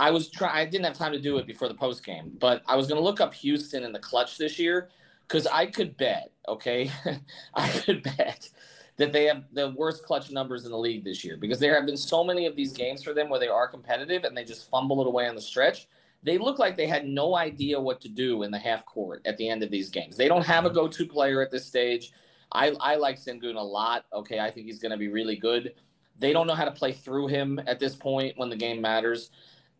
I 0.00 0.10
was 0.10 0.30
trying. 0.30 0.54
I 0.54 0.64
didn't 0.64 0.84
have 0.84 0.96
time 0.96 1.12
to 1.12 1.20
do 1.20 1.38
it 1.38 1.46
before 1.46 1.68
the 1.68 1.74
post 1.74 2.04
game, 2.04 2.32
but 2.38 2.62
I 2.66 2.76
was 2.76 2.86
going 2.86 3.00
to 3.00 3.04
look 3.04 3.20
up 3.20 3.34
Houston 3.34 3.84
in 3.84 3.92
the 3.92 3.98
clutch 3.98 4.38
this 4.38 4.58
year 4.58 4.90
because 5.26 5.46
I 5.46 5.66
could 5.66 5.96
bet, 5.96 6.32
okay, 6.46 6.90
I 7.54 7.68
could 7.68 8.02
bet 8.02 8.48
that 8.96 9.12
they 9.12 9.24
have 9.24 9.44
the 9.52 9.70
worst 9.70 10.04
clutch 10.04 10.30
numbers 10.30 10.64
in 10.64 10.72
the 10.72 10.78
league 10.78 11.04
this 11.04 11.24
year 11.24 11.36
because 11.36 11.58
there 11.58 11.74
have 11.74 11.86
been 11.86 11.96
so 11.96 12.24
many 12.24 12.46
of 12.46 12.56
these 12.56 12.72
games 12.72 13.02
for 13.02 13.12
them 13.12 13.28
where 13.28 13.40
they 13.40 13.48
are 13.48 13.68
competitive 13.68 14.24
and 14.24 14.36
they 14.36 14.44
just 14.44 14.68
fumble 14.70 15.00
it 15.00 15.06
away 15.06 15.28
on 15.28 15.34
the 15.34 15.40
stretch. 15.40 15.86
They 16.22 16.36
look 16.36 16.58
like 16.58 16.76
they 16.76 16.88
had 16.88 17.06
no 17.06 17.36
idea 17.36 17.80
what 17.80 18.00
to 18.00 18.08
do 18.08 18.42
in 18.42 18.50
the 18.50 18.58
half 18.58 18.84
court 18.84 19.22
at 19.24 19.36
the 19.36 19.48
end 19.48 19.62
of 19.62 19.70
these 19.70 19.88
games. 19.88 20.16
They 20.16 20.26
don't 20.26 20.44
have 20.44 20.66
a 20.66 20.70
go 20.70 20.88
to 20.88 21.06
player 21.06 21.40
at 21.40 21.52
this 21.52 21.64
stage. 21.64 22.12
I, 22.50 22.74
I 22.80 22.96
like 22.96 23.20
Sengun 23.20 23.54
a 23.54 23.60
lot. 23.60 24.06
Okay, 24.12 24.40
I 24.40 24.50
think 24.50 24.66
he's 24.66 24.80
going 24.80 24.90
to 24.90 24.96
be 24.96 25.08
really 25.08 25.36
good. 25.36 25.74
They 26.18 26.32
don't 26.32 26.48
know 26.48 26.54
how 26.54 26.64
to 26.64 26.72
play 26.72 26.90
through 26.90 27.28
him 27.28 27.60
at 27.68 27.78
this 27.78 27.94
point 27.94 28.36
when 28.36 28.50
the 28.50 28.56
game 28.56 28.80
matters 28.80 29.30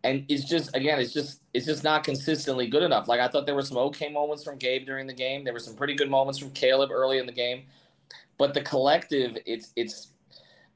and 0.04 0.24
it's 0.28 0.44
just 0.44 0.74
again, 0.76 1.00
it's 1.00 1.12
just 1.12 1.42
it's 1.52 1.66
just 1.66 1.82
not 1.82 2.04
consistently 2.04 2.68
good 2.68 2.82
enough. 2.82 3.08
Like 3.08 3.20
I 3.20 3.28
thought 3.28 3.46
there 3.46 3.54
were 3.54 3.62
some 3.62 3.78
okay 3.78 4.08
moments 4.08 4.44
from 4.44 4.56
Gabe 4.56 4.86
during 4.86 5.06
the 5.06 5.12
game. 5.12 5.44
There 5.44 5.52
were 5.52 5.58
some 5.58 5.74
pretty 5.74 5.94
good 5.94 6.10
moments 6.10 6.38
from 6.38 6.50
Caleb 6.50 6.90
early 6.92 7.18
in 7.18 7.26
the 7.26 7.32
game, 7.32 7.64
but 8.36 8.54
the 8.54 8.60
collective, 8.60 9.36
it's 9.44 9.72
it's. 9.76 10.08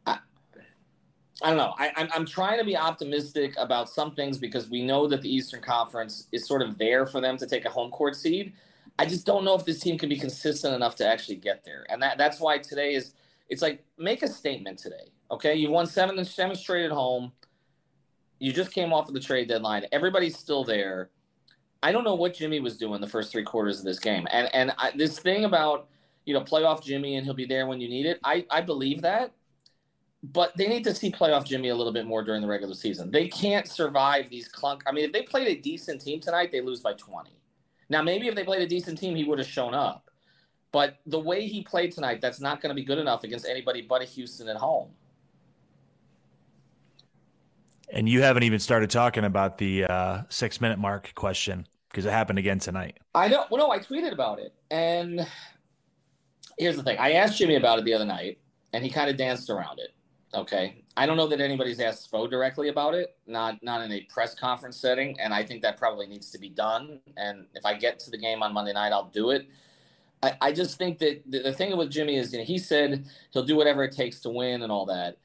I, 0.07 1.49
don't 1.49 1.57
know. 1.57 1.75
I, 1.77 1.91
I'm, 1.97 2.09
I'm 2.15 2.27
trying 2.27 2.61
to 2.61 2.65
be 2.65 2.77
optimistic 2.77 3.55
about 3.59 3.89
some 3.89 4.15
things 4.15 4.39
because 4.39 4.71
we 4.71 4.81
know 4.81 5.09
that 5.09 5.23
the 5.23 5.35
Eastern 5.35 5.61
Conference 5.61 6.29
is 6.31 6.47
sort 6.47 6.63
of 6.63 6.79
there 6.79 7.05
for 7.05 7.21
them 7.21 7.37
to 7.39 7.47
take 7.47 7.65
a 7.65 7.69
home 7.69 7.91
court 7.91 8.15
seed. 8.15 8.53
I 8.97 9.07
just 9.07 9.27
don't 9.27 9.45
know 9.45 9.57
if 9.57 9.65
this 9.65 9.81
team 9.81 9.99
can 9.99 10.09
be 10.09 10.17
consistent 10.17 10.73
enough 10.73 10.95
to 10.97 11.07
actually 11.07 11.37
get 11.37 11.65
there, 11.65 11.85
and 11.89 12.01
that 12.03 12.19
that's 12.19 12.39
why 12.41 12.59
today 12.59 12.95
is. 12.95 13.15
It's 13.49 13.61
like 13.61 13.85
make 13.99 14.23
a 14.23 14.29
statement 14.29 14.79
today. 14.79 15.11
Okay, 15.31 15.55
you 15.55 15.71
won 15.71 15.87
seven 15.87 16.25
seven 16.25 16.55
straight 16.55 16.85
at 16.85 16.93
home 16.93 17.33
you 18.43 18.53
just 18.53 18.73
came 18.73 18.93
off 18.93 19.07
of 19.07 19.15
the 19.15 19.21
trade 19.21 19.47
deadline. 19.47 19.87
Everybody's 19.93 20.37
still 20.37 20.65
there. 20.65 21.11
I 21.81 21.93
don't 21.93 22.03
know 22.03 22.17
what 22.17 22.35
Jimmy 22.35 22.59
was 22.59 22.77
doing 22.77 23.01
the 23.01 23.07
first 23.07 23.31
three 23.31 23.45
quarters 23.45 23.79
of 23.79 23.85
this 23.85 24.01
game. 24.01 24.27
And 24.33 24.53
and 24.53 24.73
I, 24.79 24.91
this 24.97 25.21
thing 25.21 25.45
about 25.45 25.87
you 26.25 26.35
know 26.35 26.41
playoff 26.41 26.83
Jimmy 26.83 27.15
and 27.17 27.25
he'll 27.25 27.35
be 27.35 27.47
there 27.47 27.69
when 27.69 27.81
you 27.81 27.89
need 27.89 28.05
it. 28.05 28.19
I 28.25 28.45
I 28.51 28.61
believe 28.61 29.03
that, 29.03 29.31
but 30.25 30.57
they 30.57 30.67
need 30.67 30.83
to 30.85 30.95
see 30.95 31.13
playoff 31.13 31.45
Jimmy 31.45 31.69
a 31.69 31.75
little 31.77 31.93
bit 31.93 32.05
more 32.05 32.25
during 32.25 32.43
the 32.43 32.49
regular 32.49 32.75
season. 32.75 33.13
They 33.13 33.29
can't 33.29 33.69
survive 33.69 34.29
these 34.29 34.49
clunk. 34.49 34.83
I 34.89 34.93
mean, 34.93 35.05
if 35.05 35.13
they 35.13 35.23
played 35.23 35.47
a 35.47 35.61
decent 35.61 36.01
team 36.01 36.19
tonight, 36.19 36.51
they 36.51 36.61
lose 36.61 36.81
by 36.81 36.95
twenty. 36.95 37.39
Now 37.89 38.03
maybe 38.03 38.27
if 38.27 38.35
they 38.35 38.45
played 38.45 38.63
a 38.63 38.67
decent 38.67 38.99
team, 38.99 39.15
he 39.15 39.23
would 39.23 39.39
have 39.39 39.49
shown 39.49 39.73
up. 39.73 40.11
But 40.73 40.99
the 41.07 41.21
way 41.21 41.47
he 41.47 41.63
played 41.63 41.93
tonight, 41.93 42.21
that's 42.21 42.41
not 42.41 42.61
going 42.61 42.71
to 42.71 42.75
be 42.75 42.83
good 42.83 42.99
enough 42.99 43.23
against 43.23 43.47
anybody 43.47 43.83
but 43.83 44.03
a 44.03 44.05
Houston 44.05 44.49
at 44.49 44.57
home. 44.57 44.91
And 47.93 48.09
you 48.09 48.23
haven't 48.23 48.43
even 48.45 48.59
started 48.59 48.89
talking 48.89 49.25
about 49.25 49.59
the 49.59 49.85
uh, 49.85 50.23
six 50.31 50.63
minute 50.63 50.79
mark 50.79 51.13
question 51.15 51.67
because 51.91 52.07
it 52.07 52.11
happened 52.11 52.39
again 52.39 52.59
tonight. 52.59 52.99
I 53.15 53.29
know. 53.29 53.45
Well, 53.51 53.59
no, 53.59 53.71
I 53.71 53.79
tweeted 53.79 54.13
about 54.13 54.39
it. 54.39 54.55
And 54.71 55.27
here's 56.59 56.77
the 56.77 56.83
thing 56.83 56.97
I 56.99 57.13
asked 57.13 57.37
Jimmy 57.37 57.57
about 57.57 57.79
it 57.79 57.85
the 57.85 57.93
other 57.93 58.07
night, 58.07 58.39
and 58.73 58.83
he 58.83 58.89
kind 58.89 59.11
of 59.11 59.19
danced 59.19 59.51
around 59.51 59.79
it. 59.79 59.91
Okay. 60.35 60.83
I 60.97 61.05
don't 61.05 61.19
know 61.19 61.27
that 61.27 61.41
anybody's 61.41 61.81
asked 61.81 62.11
Spo 62.11 62.29
directly 62.31 62.69
about 62.69 62.95
it, 62.95 63.15
not 63.27 63.63
not 63.63 63.83
in 63.83 63.93
a 63.93 64.01
press 64.09 64.35
conference 64.35 64.79
setting, 64.79 65.21
and 65.21 65.35
I 65.35 65.45
think 65.45 65.61
that 65.61 65.77
probably 65.77 66.07
needs 66.07 66.31
to 66.31 66.39
be 66.39 66.49
done. 66.49 66.99
And 67.19 67.45
if 67.55 67.67
I 67.67 67.75
get 67.75 67.99
to 68.01 68.11
the 68.11 68.19
game 68.19 68.43
on 68.43 68.55
Monday 68.55 68.73
night, 68.73 68.93
I'll 68.93 69.11
do 69.11 69.31
it. 69.31 69.49
I, 70.23 70.35
I 70.41 70.53
just 70.53 70.79
think 70.79 70.99
that 71.01 71.23
the, 71.31 71.41
the 71.41 71.53
thing 71.53 71.77
with 71.77 71.91
Jimmy 71.91 72.17
is, 72.17 72.33
you 72.33 72.39
know, 72.39 72.45
he 72.45 72.57
said 72.57 73.07
he'll 73.33 73.45
do 73.45 73.57
whatever 73.57 73.85
it 73.85 73.93
takes 73.93 74.21
to 74.21 74.31
win 74.31 74.63
and 74.63 74.73
all 74.73 74.87
that 74.87 75.19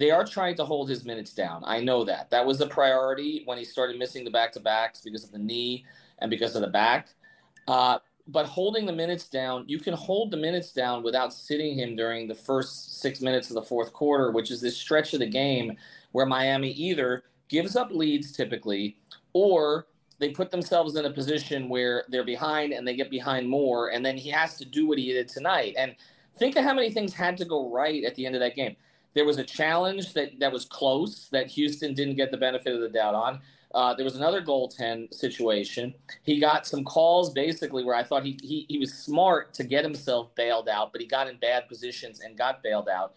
they 0.00 0.10
are 0.10 0.24
trying 0.24 0.54
to 0.56 0.64
hold 0.64 0.88
his 0.88 1.04
minutes 1.04 1.34
down. 1.34 1.62
I 1.66 1.80
know 1.80 2.04
that. 2.04 2.30
That 2.30 2.46
was 2.46 2.62
a 2.62 2.66
priority 2.66 3.42
when 3.44 3.58
he 3.58 3.64
started 3.66 3.98
missing 3.98 4.24
the 4.24 4.30
back 4.30 4.50
to 4.52 4.60
backs 4.60 5.02
because 5.02 5.24
of 5.24 5.30
the 5.30 5.38
knee 5.38 5.84
and 6.20 6.30
because 6.30 6.56
of 6.56 6.62
the 6.62 6.68
back. 6.68 7.10
Uh, 7.68 7.98
but 8.26 8.46
holding 8.46 8.86
the 8.86 8.94
minutes 8.94 9.28
down, 9.28 9.64
you 9.68 9.78
can 9.78 9.92
hold 9.92 10.30
the 10.30 10.38
minutes 10.38 10.72
down 10.72 11.02
without 11.02 11.34
sitting 11.34 11.78
him 11.78 11.96
during 11.96 12.26
the 12.26 12.34
first 12.34 13.02
six 13.02 13.20
minutes 13.20 13.50
of 13.50 13.54
the 13.56 13.62
fourth 13.62 13.92
quarter, 13.92 14.30
which 14.30 14.50
is 14.50 14.62
this 14.62 14.74
stretch 14.74 15.12
of 15.12 15.20
the 15.20 15.26
game 15.26 15.76
where 16.12 16.24
Miami 16.24 16.70
either 16.70 17.24
gives 17.48 17.76
up 17.76 17.90
leads 17.90 18.32
typically 18.32 18.96
or 19.34 19.86
they 20.18 20.30
put 20.30 20.50
themselves 20.50 20.96
in 20.96 21.04
a 21.04 21.10
position 21.10 21.68
where 21.68 22.04
they're 22.08 22.24
behind 22.24 22.72
and 22.72 22.88
they 22.88 22.96
get 22.96 23.10
behind 23.10 23.46
more. 23.46 23.90
And 23.90 24.04
then 24.04 24.16
he 24.16 24.30
has 24.30 24.56
to 24.56 24.64
do 24.64 24.86
what 24.86 24.96
he 24.96 25.12
did 25.12 25.28
tonight. 25.28 25.74
And 25.76 25.94
think 26.38 26.56
of 26.56 26.64
how 26.64 26.72
many 26.72 26.90
things 26.90 27.12
had 27.12 27.36
to 27.36 27.44
go 27.44 27.70
right 27.70 28.02
at 28.02 28.14
the 28.14 28.24
end 28.24 28.34
of 28.34 28.40
that 28.40 28.56
game. 28.56 28.76
There 29.14 29.24
was 29.24 29.38
a 29.38 29.44
challenge 29.44 30.14
that, 30.14 30.38
that 30.38 30.52
was 30.52 30.64
close 30.64 31.28
that 31.32 31.48
Houston 31.48 31.94
didn't 31.94 32.14
get 32.14 32.30
the 32.30 32.36
benefit 32.36 32.74
of 32.74 32.80
the 32.80 32.88
doubt 32.88 33.14
on. 33.14 33.40
Uh, 33.72 33.94
there 33.94 34.04
was 34.04 34.16
another 34.16 34.42
goaltend 34.42 35.14
situation. 35.14 35.94
He 36.22 36.40
got 36.40 36.66
some 36.66 36.84
calls 36.84 37.32
basically 37.32 37.84
where 37.84 37.94
I 37.94 38.02
thought 38.02 38.24
he, 38.24 38.36
he 38.42 38.66
he 38.68 38.78
was 38.78 38.92
smart 38.92 39.54
to 39.54 39.64
get 39.64 39.84
himself 39.84 40.34
bailed 40.34 40.68
out, 40.68 40.90
but 40.90 41.00
he 41.00 41.06
got 41.06 41.28
in 41.28 41.36
bad 41.38 41.68
positions 41.68 42.20
and 42.20 42.36
got 42.36 42.64
bailed 42.64 42.88
out. 42.88 43.14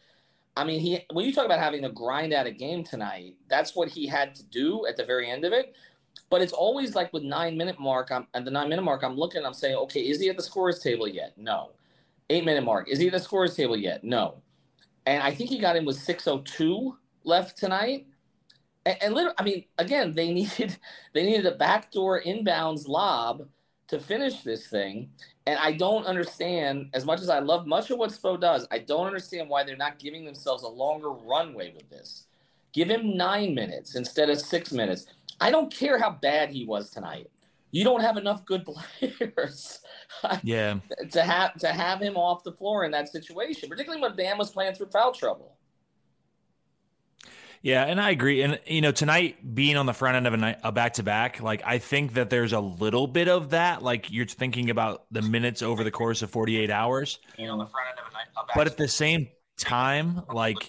I 0.56 0.64
mean, 0.64 0.80
he 0.80 1.00
when 1.12 1.26
you 1.26 1.34
talk 1.34 1.46
about 1.46 1.60
having 1.60 1.82
to 1.82 1.90
grind 1.90 2.34
out 2.34 2.46
a 2.46 2.52
game 2.52 2.84
tonight, 2.84 3.36
that's 3.48 3.76
what 3.76 3.90
he 3.90 4.06
had 4.06 4.36
to 4.36 4.44
do 4.44 4.86
at 4.86 4.96
the 4.96 5.04
very 5.04 5.28
end 5.28 5.44
of 5.44 5.54
it. 5.54 5.76
But 6.30 6.44
it's 6.44 6.54
always 6.54 6.94
like 6.94 7.12
with 7.14 7.24
nine 7.24 7.58
minute 7.58 7.80
mark. 7.80 8.12
I'm 8.12 8.28
at 8.36 8.46
the 8.46 8.52
nine 8.52 8.70
minute 8.70 8.84
mark. 8.84 9.04
I'm 9.04 9.18
looking. 9.18 9.44
I'm 9.44 9.56
saying, 9.56 9.76
okay, 9.76 10.02
is 10.02 10.20
he 10.20 10.30
at 10.30 10.38
the 10.38 10.44
scorers 10.44 10.80
table 10.80 11.08
yet? 11.08 11.36
No. 11.36 11.72
Eight 12.30 12.46
minute 12.46 12.64
mark. 12.64 12.90
Is 12.90 13.00
he 13.00 13.08
at 13.08 13.14
the 13.14 13.20
scorers 13.20 13.56
table 13.56 13.76
yet? 13.76 14.04
No 14.04 14.44
and 15.06 15.22
I 15.22 15.32
think 15.34 15.50
he 15.50 15.60
got 15.60 15.76
in 15.76 15.86
with 15.86 15.98
602 15.98 16.98
left 17.24 17.58
tonight. 17.58 18.08
And, 18.86 18.98
and 19.02 19.14
literally, 19.14 19.36
I 19.38 19.44
mean, 19.44 19.66
again, 19.78 20.14
they 20.14 20.34
needed 20.34 20.78
they 21.14 21.26
needed 21.26 21.46
a 21.46 21.56
backdoor 21.56 22.22
inbounds 22.22 22.88
lob 22.88 23.48
to 23.88 24.00
finish 24.00 24.42
this 24.42 24.68
thing. 24.68 25.12
And 25.46 25.60
I 25.60 25.74
don't 25.74 26.06
understand, 26.06 26.90
as 26.94 27.06
much 27.06 27.22
as 27.22 27.30
I 27.30 27.40
love 27.40 27.68
much 27.68 27.92
of 27.92 28.00
what 28.00 28.12
Spo 28.12 28.40
does, 28.40 28.66
I 28.72 28.80
don't 28.80 29.08
understand 29.08 29.50
why 29.50 29.64
they're 29.64 29.76
not 29.76 30.00
giving 30.00 30.26
themselves 30.26 30.64
a 30.64 30.70
longer 30.70 31.12
runway 31.12 31.74
with 31.74 31.90
this. 31.90 32.26
Give 32.72 32.90
him 32.90 33.18
nine 33.18 33.54
minutes 33.54 33.96
instead 33.96 34.30
of 34.30 34.40
six 34.40 34.72
minutes. 34.72 35.06
I 35.40 35.52
don't 35.52 35.72
care 35.72 36.00
how 36.00 36.12
bad 36.12 36.50
he 36.50 36.66
was 36.66 36.90
tonight. 36.90 37.30
You 37.74 37.84
don't 37.84 38.02
have 38.02 38.18
enough 38.18 38.46
good 38.46 38.66
players. 39.00 39.80
Yeah. 40.44 40.80
to 41.12 41.24
have 41.24 41.56
to 41.56 41.68
have 41.68 42.00
him 42.00 42.16
off 42.16 42.44
the 42.44 42.52
floor 42.52 42.86
in 42.86 42.92
that 42.92 43.10
situation, 43.10 43.68
particularly 43.68 44.02
when 44.02 44.16
Bam 44.16 44.38
was 44.38 44.52
playing 44.52 44.76
through 44.76 44.92
foul 44.92 45.12
trouble. 45.12 45.58
Yeah, 47.64 47.86
and 47.86 48.00
I 48.00 48.12
agree. 48.12 48.44
And 48.44 48.60
you 48.68 48.82
know, 48.82 48.92
tonight 48.92 49.56
being 49.56 49.76
on 49.76 49.88
the 49.88 49.94
front 49.94 50.18
end 50.18 50.28
of 50.28 50.34
a, 50.34 50.38
night, 50.38 50.60
a 50.64 50.72
back-to-back, 50.72 51.42
like 51.42 51.64
I 51.66 51.80
think 51.80 52.14
that 52.14 52.30
there's 52.30 52.54
a 52.54 52.60
little 52.60 53.08
bit 53.08 53.28
of 53.28 53.50
that. 53.50 53.82
Like 53.82 54.12
you're 54.12 54.28
thinking 54.28 54.70
about 54.70 55.06
the 55.10 55.24
minutes 55.24 55.64
over 55.64 55.84
the 55.84 55.92
course 55.92 56.22
of 56.22 56.30
48 56.30 56.70
hours. 56.70 57.20
You 57.40 57.48
know, 57.48 57.54
on 57.54 57.60
the 57.60 57.66
front 57.66 57.88
end 57.90 58.00
of 58.00 58.12
a 58.12 58.14
night, 58.14 58.28
a 58.38 58.56
but 58.56 58.68
at 58.68 58.78
the 58.78 58.88
same 58.88 59.30
time, 59.58 60.22
like, 60.32 60.60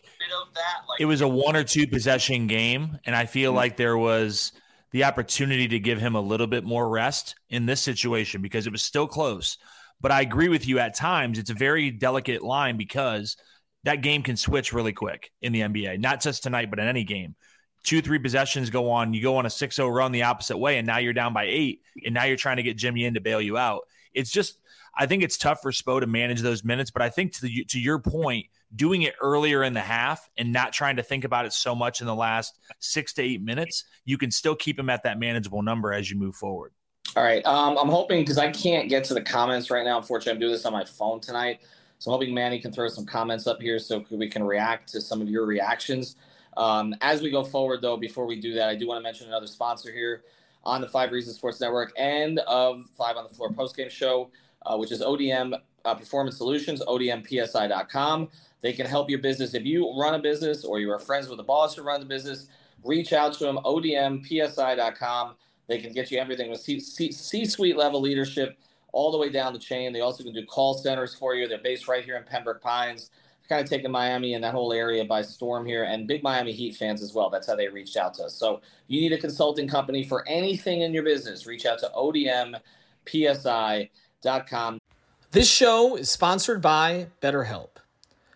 that, 0.54 0.88
like 0.88 1.00
it 1.00 1.04
was 1.04 1.20
a 1.20 1.28
one 1.28 1.54
or 1.54 1.64
two 1.64 1.86
possession 1.86 2.46
game, 2.46 2.98
and 3.04 3.14
I 3.14 3.26
feel 3.26 3.50
mm-hmm. 3.50 3.56
like 3.56 3.76
there 3.76 3.98
was 3.98 4.52
the 4.94 5.04
opportunity 5.04 5.68
to 5.68 5.78
give 5.78 6.00
him 6.00 6.14
a 6.14 6.20
little 6.20 6.46
bit 6.46 6.64
more 6.64 6.88
rest 6.88 7.34
in 7.50 7.66
this 7.66 7.82
situation 7.82 8.40
because 8.40 8.66
it 8.66 8.72
was 8.72 8.82
still 8.82 9.06
close. 9.06 9.58
But 10.00 10.10
I 10.10 10.22
agree 10.22 10.48
with 10.48 10.66
you 10.66 10.78
at 10.78 10.96
times. 10.96 11.38
It's 11.38 11.50
a 11.50 11.54
very 11.54 11.90
delicate 11.90 12.42
line 12.42 12.78
because– 12.78 13.36
that 13.84 14.00
game 14.00 14.22
can 14.22 14.36
switch 14.36 14.72
really 14.72 14.92
quick 14.92 15.30
in 15.40 15.52
the 15.52 15.60
NBA, 15.60 16.00
not 16.00 16.20
just 16.20 16.42
tonight, 16.42 16.70
but 16.70 16.78
in 16.78 16.88
any 16.88 17.04
game. 17.04 17.36
Two, 17.84 18.00
three 18.00 18.18
possessions 18.18 18.70
go 18.70 18.90
on, 18.90 19.12
you 19.12 19.22
go 19.22 19.36
on 19.36 19.44
a 19.44 19.50
6 19.50 19.76
0 19.76 19.88
run 19.88 20.10
the 20.10 20.22
opposite 20.22 20.56
way, 20.56 20.78
and 20.78 20.86
now 20.86 20.98
you're 20.98 21.12
down 21.12 21.34
by 21.34 21.44
eight, 21.44 21.82
and 22.04 22.14
now 22.14 22.24
you're 22.24 22.36
trying 22.36 22.56
to 22.56 22.62
get 22.62 22.78
Jimmy 22.78 23.04
in 23.04 23.14
to 23.14 23.20
bail 23.20 23.42
you 23.42 23.58
out. 23.58 23.82
It's 24.14 24.30
just, 24.30 24.58
I 24.96 25.06
think 25.06 25.22
it's 25.22 25.36
tough 25.36 25.60
for 25.60 25.70
Spo 25.70 26.00
to 26.00 26.06
manage 26.06 26.40
those 26.40 26.64
minutes, 26.64 26.90
but 26.90 27.02
I 27.02 27.10
think 27.10 27.34
to, 27.34 27.42
the, 27.42 27.64
to 27.64 27.78
your 27.78 27.98
point, 27.98 28.46
doing 28.74 29.02
it 29.02 29.14
earlier 29.20 29.62
in 29.62 29.74
the 29.74 29.80
half 29.80 30.28
and 30.36 30.52
not 30.52 30.72
trying 30.72 30.96
to 30.96 31.02
think 31.02 31.24
about 31.24 31.46
it 31.46 31.52
so 31.52 31.74
much 31.74 32.00
in 32.00 32.06
the 32.06 32.14
last 32.14 32.58
six 32.80 33.12
to 33.14 33.22
eight 33.22 33.42
minutes, 33.42 33.84
you 34.04 34.18
can 34.18 34.30
still 34.30 34.56
keep 34.56 34.76
them 34.76 34.90
at 34.90 35.02
that 35.04 35.18
manageable 35.18 35.62
number 35.62 35.92
as 35.92 36.10
you 36.10 36.18
move 36.18 36.34
forward. 36.34 36.72
All 37.16 37.22
right. 37.22 37.44
Um, 37.46 37.78
I'm 37.78 37.88
hoping 37.88 38.22
because 38.22 38.38
I 38.38 38.50
can't 38.50 38.88
get 38.88 39.04
to 39.04 39.14
the 39.14 39.22
comments 39.22 39.70
right 39.70 39.84
now. 39.84 39.98
Unfortunately, 39.98 40.32
I'm 40.32 40.40
doing 40.40 40.52
this 40.52 40.64
on 40.66 40.72
my 40.72 40.84
phone 40.84 41.20
tonight. 41.20 41.60
So 41.98 42.10
I'm 42.10 42.18
hoping 42.18 42.34
Manny 42.34 42.58
can 42.58 42.72
throw 42.72 42.88
some 42.88 43.06
comments 43.06 43.46
up 43.46 43.62
here 43.62 43.78
so 43.78 44.04
we 44.10 44.28
can 44.28 44.42
react 44.42 44.88
to 44.92 45.00
some 45.00 45.20
of 45.22 45.28
your 45.28 45.46
reactions. 45.46 46.16
Um, 46.56 46.94
as 47.00 47.22
we 47.22 47.30
go 47.30 47.44
forward, 47.44 47.82
though, 47.82 47.96
before 47.96 48.26
we 48.26 48.40
do 48.40 48.54
that, 48.54 48.68
I 48.68 48.74
do 48.74 48.86
want 48.86 48.98
to 48.98 49.02
mention 49.02 49.28
another 49.28 49.46
sponsor 49.46 49.92
here 49.92 50.22
on 50.64 50.80
the 50.80 50.88
Five 50.88 51.12
Reasons 51.12 51.36
Sports 51.36 51.60
Network 51.60 51.92
and 51.96 52.40
of 52.40 52.84
Five 52.96 53.16
on 53.16 53.24
the 53.28 53.34
Floor 53.34 53.50
postgame 53.50 53.90
show, 53.90 54.30
uh, 54.66 54.76
which 54.76 54.92
is 54.92 55.02
ODM 55.02 55.54
uh, 55.84 55.94
Performance 55.94 56.36
Solutions, 56.36 56.82
ODMPSI.com. 56.86 58.28
They 58.64 58.72
can 58.72 58.86
help 58.86 59.10
your 59.10 59.18
business. 59.18 59.52
If 59.52 59.66
you 59.66 59.92
run 59.94 60.14
a 60.14 60.18
business 60.18 60.64
or 60.64 60.80
you 60.80 60.90
are 60.90 60.98
friends 60.98 61.28
with 61.28 61.38
a 61.38 61.42
boss 61.42 61.76
who 61.76 61.82
runs 61.82 62.02
a 62.02 62.06
business, 62.06 62.48
reach 62.82 63.12
out 63.12 63.34
to 63.34 63.44
them, 63.44 63.58
ODMPSI.com. 63.62 65.34
They 65.68 65.76
can 65.76 65.92
get 65.92 66.10
you 66.10 66.18
everything 66.18 66.50
with 66.50 66.60
C 66.60 66.80
suite 66.80 67.76
level 67.76 68.00
leadership 68.00 68.56
all 68.92 69.12
the 69.12 69.18
way 69.18 69.28
down 69.28 69.52
the 69.52 69.58
chain. 69.58 69.92
They 69.92 70.00
also 70.00 70.24
can 70.24 70.32
do 70.32 70.46
call 70.46 70.72
centers 70.72 71.14
for 71.14 71.34
you. 71.34 71.46
They're 71.46 71.58
based 71.58 71.88
right 71.88 72.02
here 72.02 72.16
in 72.16 72.24
Pembroke 72.24 72.62
Pines. 72.62 73.10
Kind 73.50 73.62
of 73.62 73.68
taking 73.68 73.90
Miami 73.90 74.32
and 74.32 74.42
that 74.42 74.54
whole 74.54 74.72
area 74.72 75.04
by 75.04 75.20
storm 75.20 75.66
here, 75.66 75.84
and 75.84 76.08
big 76.08 76.22
Miami 76.22 76.52
Heat 76.52 76.76
fans 76.76 77.02
as 77.02 77.12
well. 77.12 77.28
That's 77.28 77.46
how 77.46 77.56
they 77.56 77.68
reached 77.68 77.98
out 77.98 78.14
to 78.14 78.24
us. 78.24 78.34
So, 78.34 78.62
you 78.88 79.02
need 79.02 79.12
a 79.12 79.18
consulting 79.18 79.68
company 79.68 80.04
for 80.04 80.26
anything 80.26 80.80
in 80.80 80.94
your 80.94 81.02
business, 81.02 81.46
reach 81.46 81.66
out 81.66 81.80
to 81.80 81.90
odmpsi.com. 81.94 82.62
This 85.32 85.50
show 85.50 85.96
is 85.96 86.08
sponsored 86.08 86.62
by 86.62 87.08
BetterHelp. 87.20 87.83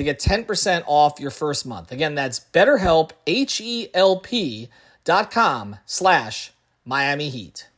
to 0.00 0.04
get 0.04 0.18
10% 0.18 0.82
off 0.86 1.20
your 1.20 1.30
first 1.30 1.66
month. 1.66 1.92
Again, 1.92 2.14
that's 2.14 2.40
betterhelp, 2.40 3.10
H-E-L-P 3.26 4.68
dot 5.04 5.30
com 5.30 5.76
slash 5.84 6.52
Miami 6.86 7.28
Heat. 7.28 7.68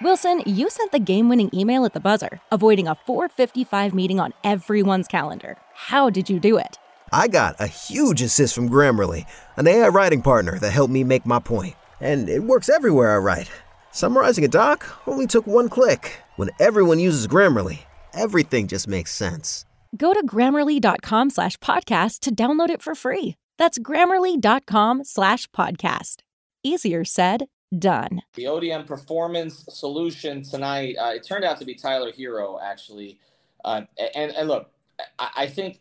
Wilson, 0.00 0.42
you 0.46 0.70
sent 0.70 0.92
the 0.92 1.00
game-winning 1.00 1.50
email 1.52 1.84
at 1.84 1.92
the 1.92 1.98
buzzer, 1.98 2.40
avoiding 2.52 2.86
a 2.86 2.94
455 2.94 3.94
meeting 3.94 4.20
on 4.20 4.32
everyone's 4.44 5.08
calendar. 5.08 5.56
How 5.74 6.08
did 6.08 6.30
you 6.30 6.38
do 6.38 6.56
it? 6.56 6.78
I 7.12 7.26
got 7.26 7.56
a 7.58 7.66
huge 7.66 8.22
assist 8.22 8.54
from 8.54 8.68
Grammarly, 8.68 9.24
an 9.56 9.66
AI 9.66 9.88
writing 9.88 10.22
partner 10.22 10.56
that 10.60 10.70
helped 10.70 10.92
me 10.92 11.02
make 11.02 11.26
my 11.26 11.40
point. 11.40 11.74
And 12.00 12.28
it 12.28 12.44
works 12.44 12.68
everywhere 12.68 13.12
I 13.12 13.18
write. 13.18 13.50
Summarizing 13.90 14.44
a 14.44 14.48
doc 14.48 14.86
only 15.08 15.26
took 15.26 15.48
one 15.48 15.68
click. 15.68 16.20
When 16.36 16.50
everyone 16.60 17.00
uses 17.00 17.26
Grammarly, 17.26 17.80
everything 18.18 18.66
just 18.66 18.88
makes 18.88 19.12
sense. 19.12 19.64
Go 19.96 20.12
to 20.12 20.26
grammarly.com 20.26 21.30
slash 21.30 21.56
podcast 21.58 22.20
to 22.20 22.34
download 22.34 22.68
it 22.70 22.82
for 22.82 22.94
free. 22.94 23.36
That's 23.56 23.78
grammarly.com 23.78 25.04
slash 25.04 25.46
podcast. 25.48 26.16
Easier 26.62 27.04
said, 27.04 27.46
done. 27.76 28.22
The 28.34 28.44
ODM 28.44 28.86
performance 28.86 29.64
solution 29.70 30.42
tonight, 30.42 30.96
uh, 31.00 31.12
it 31.14 31.24
turned 31.24 31.44
out 31.44 31.58
to 31.58 31.64
be 31.64 31.74
Tyler 31.74 32.12
Herro, 32.12 32.58
actually. 32.62 33.18
Uh, 33.64 33.82
and, 34.14 34.32
and 34.32 34.48
look, 34.48 34.70
I, 35.18 35.30
I 35.36 35.46
think 35.46 35.80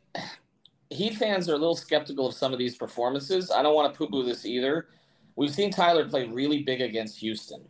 Heat 0.90 1.16
fans 1.16 1.50
are 1.50 1.54
a 1.56 1.58
little 1.58 1.76
skeptical 1.76 2.28
of 2.28 2.34
some 2.34 2.54
of 2.54 2.60
these 2.60 2.76
performances. 2.78 3.52
I 3.52 3.62
don't 3.62 3.76
want 3.76 3.94
to 3.94 3.98
poo 3.98 4.08
poo 4.08 4.24
this 4.24 4.46
either. 4.46 4.88
We've 5.36 5.54
seen 5.54 5.72
Tyler 5.72 6.08
play 6.08 6.26
really 6.26 6.64
big 6.64 6.82
against 6.82 7.20
Houston. 7.20 7.64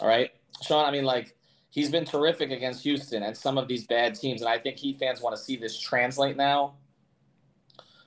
All 0.00 0.08
right. 0.08 0.30
Sean, 0.62 0.84
I 0.84 0.90
mean, 0.90 1.04
like, 1.04 1.35
he's 1.76 1.90
been 1.90 2.06
terrific 2.06 2.50
against 2.50 2.82
Houston 2.84 3.22
and 3.22 3.36
some 3.36 3.58
of 3.58 3.68
these 3.68 3.86
bad 3.86 4.14
teams. 4.14 4.40
And 4.40 4.48
I 4.48 4.58
think 4.58 4.78
Heat 4.78 4.98
fans 4.98 5.20
want 5.20 5.36
to 5.36 5.42
see 5.42 5.56
this 5.56 5.78
translate 5.78 6.36
now 6.36 6.72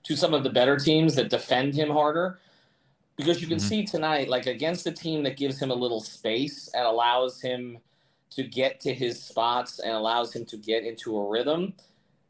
to 0.04 0.18
some 0.18 0.34
of 0.34 0.44
the 0.44 0.50
better 0.50 0.76
teams 0.76 1.14
that 1.16 1.30
defend 1.30 1.76
him 1.76 1.92
harder. 1.92 2.40
Because 3.16 3.42
you 3.42 3.48
can 3.48 3.58
mm-hmm. 3.58 3.68
see 3.68 3.86
tonight, 3.86 4.28
like 4.28 4.48
against 4.48 4.88
a 4.88 4.92
team 4.92 5.24
that 5.24 5.38
gives 5.38 5.62
him 5.62 5.70
a 5.70 5.76
little 5.76 6.02
space 6.02 6.70
and 6.74 6.86
allows 6.86 7.42
him 7.42 7.78
to 8.32 8.44
get 8.44 8.80
to 8.82 8.94
his 8.94 9.22
spots 9.22 9.80
and 9.80 9.92
allows 9.92 10.34
him 10.34 10.46
to 10.46 10.58
get 10.58 10.84
into 10.84 11.16
a 11.18 11.30
rhythm, 11.30 11.74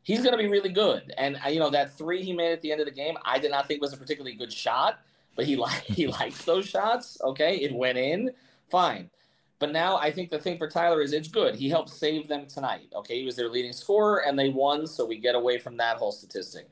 he's 0.04 0.20
going 0.20 0.32
to 0.32 0.38
be 0.38 0.48
really 0.48 0.72
good. 0.72 1.14
And 1.18 1.40
uh, 1.46 1.50
you 1.50 1.60
know 1.60 1.70
that 1.70 1.98
three 1.98 2.22
he 2.24 2.34
made 2.34 2.52
at 2.52 2.62
the 2.62 2.72
end 2.72 2.82
of 2.82 2.88
the 2.88 2.92
game, 2.92 3.16
I 3.24 3.40
did 3.40 3.52
not 3.52 3.68
think 3.68 3.82
was 3.82 3.94
a 3.94 3.98
particularly 3.98 4.36
good 4.36 4.52
shot, 4.52 5.00
but 5.36 5.46
he 5.46 5.56
like 5.68 5.84
he 5.84 6.08
likes 6.08 6.44
those 6.44 6.68
shots. 6.68 7.18
Okay, 7.24 7.58
it 7.58 7.74
went 7.74 7.98
in, 7.98 8.32
fine. 8.70 9.10
But 9.60 9.74
now 9.74 9.98
I 9.98 10.10
think 10.12 10.30
the 10.30 10.40
thing 10.40 10.58
for 10.58 10.70
Tyler 10.70 11.02
is 11.02 11.12
it's 11.12 11.28
good. 11.28 11.56
He 11.56 11.70
helped 11.70 11.90
save 11.90 12.30
them 12.30 12.48
tonight. 12.48 12.88
Okay, 12.96 13.20
he 13.20 13.26
was 13.26 13.36
their 13.36 13.50
leading 13.50 13.74
scorer 13.74 14.26
and 14.26 14.40
they 14.40 14.50
won, 14.50 14.88
so 14.88 15.06
we 15.06 15.18
get 15.18 15.36
away 15.36 15.58
from 15.58 15.76
that 15.78 15.98
whole 15.98 16.14
statistic. 16.14 16.70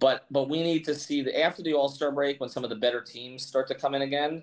But 0.00 0.26
but 0.30 0.48
we 0.48 0.62
need 0.62 0.84
to 0.86 0.94
see 0.94 1.22
that 1.22 1.40
after 1.40 1.62
the 1.62 1.72
All 1.72 1.88
Star 1.88 2.10
break, 2.10 2.40
when 2.40 2.50
some 2.50 2.64
of 2.64 2.70
the 2.70 2.76
better 2.76 3.00
teams 3.00 3.46
start 3.46 3.68
to 3.68 3.74
come 3.74 3.94
in 3.94 4.02
again, 4.02 4.42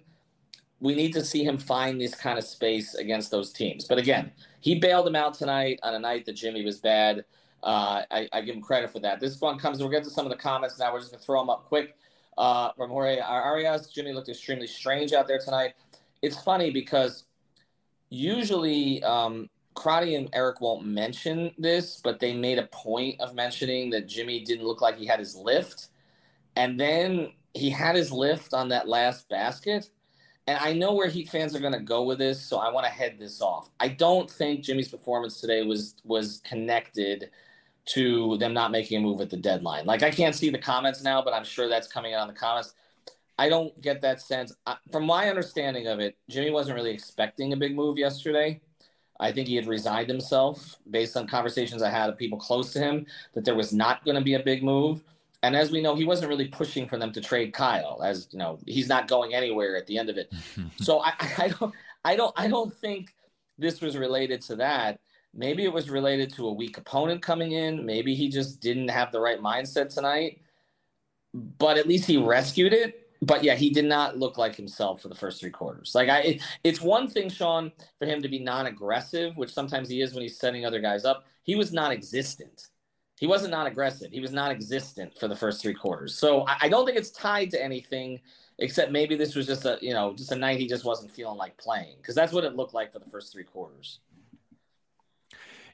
we 0.80 0.96
need 0.96 1.14
to 1.14 1.24
see 1.24 1.44
him 1.44 1.58
find 1.58 2.00
this 2.00 2.16
kind 2.16 2.40
of 2.40 2.46
space 2.46 2.96
against 2.96 3.32
those 3.32 3.52
teams. 3.52 3.86
But 3.86 3.98
again, 3.98 4.32
he 4.62 4.80
bailed 4.80 5.06
him 5.06 5.16
out 5.16 5.34
tonight 5.34 5.80
on 5.84 5.94
a 5.94 6.00
night 6.00 6.26
that 6.26 6.34
Jimmy 6.34 6.64
was 6.64 6.80
bad. 6.80 7.26
Uh, 7.62 8.04
I, 8.12 8.28
I, 8.34 8.42
give 8.42 8.56
him 8.56 8.62
credit 8.62 8.92
for 8.92 9.00
that. 9.00 9.22
This 9.22 9.40
one 9.40 9.58
comes. 9.58 9.80
We'll 9.80 9.88
get 9.88 10.04
to 10.04 10.10
some 10.10 10.26
of 10.26 10.32
the 10.32 10.38
comments 10.38 10.78
now. 10.78 10.92
We're 10.92 11.00
just 11.00 11.12
gonna 11.12 11.24
throw 11.24 11.40
them 11.40 11.50
up 11.50 11.66
quick. 11.66 11.96
Uh, 12.38 12.72
from 12.76 12.90
Jorge 12.90 13.20
Arias, 13.20 13.88
Jimmy 13.88 14.12
looked 14.12 14.28
extremely 14.28 14.68
strange 14.68 15.14
out 15.14 15.28
there 15.28 15.40
tonight. 15.40 15.76
It's 16.22 16.42
funny 16.42 16.72
because 16.72 17.26
usually 18.14 19.04
um, 19.04 19.50
and 19.86 20.30
Eric 20.34 20.62
won't 20.62 20.86
mention 20.86 21.52
this, 21.58 22.00
but 22.04 22.20
they 22.20 22.34
made 22.34 22.60
a 22.60 22.68
point 22.68 23.20
of 23.20 23.34
mentioning 23.34 23.90
that 23.90 24.08
Jimmy 24.08 24.44
didn't 24.44 24.66
look 24.66 24.82
like 24.82 24.98
he 24.98 25.06
had 25.06 25.20
his 25.20 25.36
lift. 25.36 25.88
And 26.56 26.80
then 26.80 27.32
he 27.54 27.70
had 27.72 27.96
his 27.96 28.12
lift 28.12 28.54
on 28.54 28.70
that 28.70 28.88
last 28.88 29.28
basket. 29.30 29.90
And 30.46 30.58
I 30.60 30.74
know 30.74 30.94
where 30.94 31.08
Heat 31.08 31.30
fans 31.30 31.56
are 31.56 31.60
going 31.60 31.74
to 31.74 31.80
go 31.80 32.04
with 32.04 32.20
this, 32.20 32.42
so 32.42 32.58
I 32.58 32.70
want 32.72 32.86
to 32.86 32.92
head 32.92 33.18
this 33.18 33.42
off. 33.42 33.70
I 33.80 33.88
don't 33.88 34.30
think 34.30 34.62
Jimmy's 34.62 34.90
performance 34.90 35.40
today 35.40 35.64
was 35.64 35.96
was 36.04 36.42
connected 36.44 37.32
to 37.86 38.38
them 38.38 38.54
not 38.54 38.72
making 38.72 39.00
a 39.00 39.02
move 39.02 39.22
at 39.22 39.30
the 39.30 39.38
deadline. 39.38 39.86
Like 39.86 40.04
I 40.04 40.12
can't 40.12 40.36
see 40.36 40.50
the 40.50 40.58
comments 40.58 41.02
now, 41.02 41.22
but 41.22 41.34
I'm 41.34 41.46
sure 41.46 41.70
that's 41.70 41.88
coming 41.88 42.14
out 42.14 42.28
in 42.28 42.34
the 42.34 42.40
comments. 42.40 42.74
I 43.38 43.50
don't 43.50 43.80
get 43.82 44.02
that 44.02 44.22
sense. 44.22 44.54
From 44.92 45.06
my 45.06 45.30
understanding 45.30 45.88
of 45.88 46.00
it, 46.00 46.16
Jimmy 46.30 46.52
wasn't 46.52 46.76
really 46.76 46.92
expecting 46.92 47.54
a 47.54 47.58
big 47.58 47.76
move 47.76 47.98
yesterday. 47.98 48.62
I 49.20 49.32
think 49.32 49.48
he 49.48 49.56
had 49.56 49.68
resigned 49.68 50.10
himself 50.10 50.78
based 50.90 51.16
on 51.18 51.28
conversations 51.28 51.82
I 51.82 51.90
had 51.90 52.10
of 52.10 52.18
people 52.18 52.38
close 52.38 52.74
to 52.74 52.80
him 52.80 53.06
that 53.34 53.46
there 53.46 53.56
was 53.56 53.74
not 53.74 54.04
going 54.06 54.16
to 54.16 54.22
be 54.22 54.36
a 54.36 54.40
big 54.40 54.64
move. 54.64 55.02
And 55.42 55.56
as 55.56 55.72
we 55.72 55.82
know, 55.82 55.96
he 55.96 56.06
wasn't 56.06 56.30
really 56.30 56.48
pushing 56.48 56.88
for 56.88 56.98
them 56.98 57.12
to 57.14 57.22
trade 57.22 57.54
Kyle. 57.54 58.02
As 58.04 58.28
you 58.32 58.40
know, 58.40 58.60
he's 58.66 58.88
not 58.88 59.08
going 59.08 59.34
anywhere 59.34 59.76
at 59.76 59.88
the 59.88 59.98
end 59.98 60.10
of 60.10 60.18
it. 60.18 60.32
so 60.78 61.02
I, 61.02 61.14
I 61.38 61.54
don't, 61.60 61.74
I 62.06 62.16
don't, 62.16 62.34
I 62.38 62.48
don't 62.48 62.74
think 62.74 63.14
this 63.58 63.82
was 63.82 63.98
related 63.98 64.42
to 64.44 64.56
that. 64.58 65.00
Maybe 65.34 65.64
it 65.64 65.74
was 65.74 65.90
related 65.90 66.34
to 66.36 66.48
a 66.48 66.54
weak 66.54 66.78
opponent 66.78 67.22
coming 67.22 67.54
in. 67.54 67.86
Maybe 67.86 68.14
he 68.14 68.30
just 68.30 68.62
didn't 68.62 68.90
have 68.90 69.12
the 69.12 69.20
right 69.20 69.40
mindset 69.40 69.94
tonight. 69.94 70.40
But 71.34 71.78
at 71.78 71.88
least 71.88 72.06
he 72.06 72.18
rescued 72.18 72.74
it 72.74 73.03
but 73.26 73.44
yeah, 73.44 73.56
he 73.56 73.70
did 73.70 73.86
not 73.86 74.18
look 74.18 74.38
like 74.38 74.56
himself 74.56 75.02
for 75.02 75.08
the 75.08 75.16
first 75.16 75.40
three 75.40 75.50
quarters. 75.50 75.94
Like 75.96 76.10
I, 76.10 76.20
it, 76.20 76.42
it's 76.64 76.82
one 76.82 77.08
thing, 77.08 77.30
Sean, 77.30 77.72
for 78.00 78.06
him 78.06 78.22
to 78.22 78.28
be 78.28 78.40
non-aggressive, 78.40 79.38
which 79.38 79.54
sometimes 79.54 79.90
he 79.90 80.02
is 80.02 80.14
when 80.14 80.24
he's 80.24 80.40
setting 80.40 80.66
other 80.66 80.80
guys 80.80 81.06
up. 81.06 81.26
He 81.44 81.56
was 81.56 81.72
non-existent. 81.72 82.68
He 83.20 83.28
wasn't 83.28 83.52
non-aggressive. 83.52 84.12
He 84.12 84.20
was 84.20 84.32
non-existent 84.32 85.18
for 85.18 85.28
the 85.28 85.36
first 85.36 85.62
three 85.62 85.74
quarters. 85.74 86.18
So 86.18 86.46
I, 86.48 86.58
I 86.62 86.70
don't 86.70 86.86
think 86.86 86.98
it's 86.98 87.12
tied 87.12 87.52
to 87.52 87.64
anything, 87.64 88.20
except 88.60 88.92
maybe 88.92 89.16
this 89.16 89.36
was 89.36 89.48
just 89.48 89.66
a 89.66 89.78
you 89.82 89.94
know 89.94 90.14
just 90.14 90.32
a 90.32 90.36
night 90.36 90.60
he 90.60 90.68
just 90.68 90.84
wasn't 90.84 91.12
feeling 91.12 91.38
like 91.38 91.58
playing 91.58 91.96
because 91.98 92.16
that's 92.16 92.34
what 92.34 92.44
it 92.44 92.56
looked 92.56 92.74
like 92.74 92.92
for 92.92 93.00
the 93.00 93.10
first 93.10 93.32
three 93.32 93.44
quarters. 93.44 94.00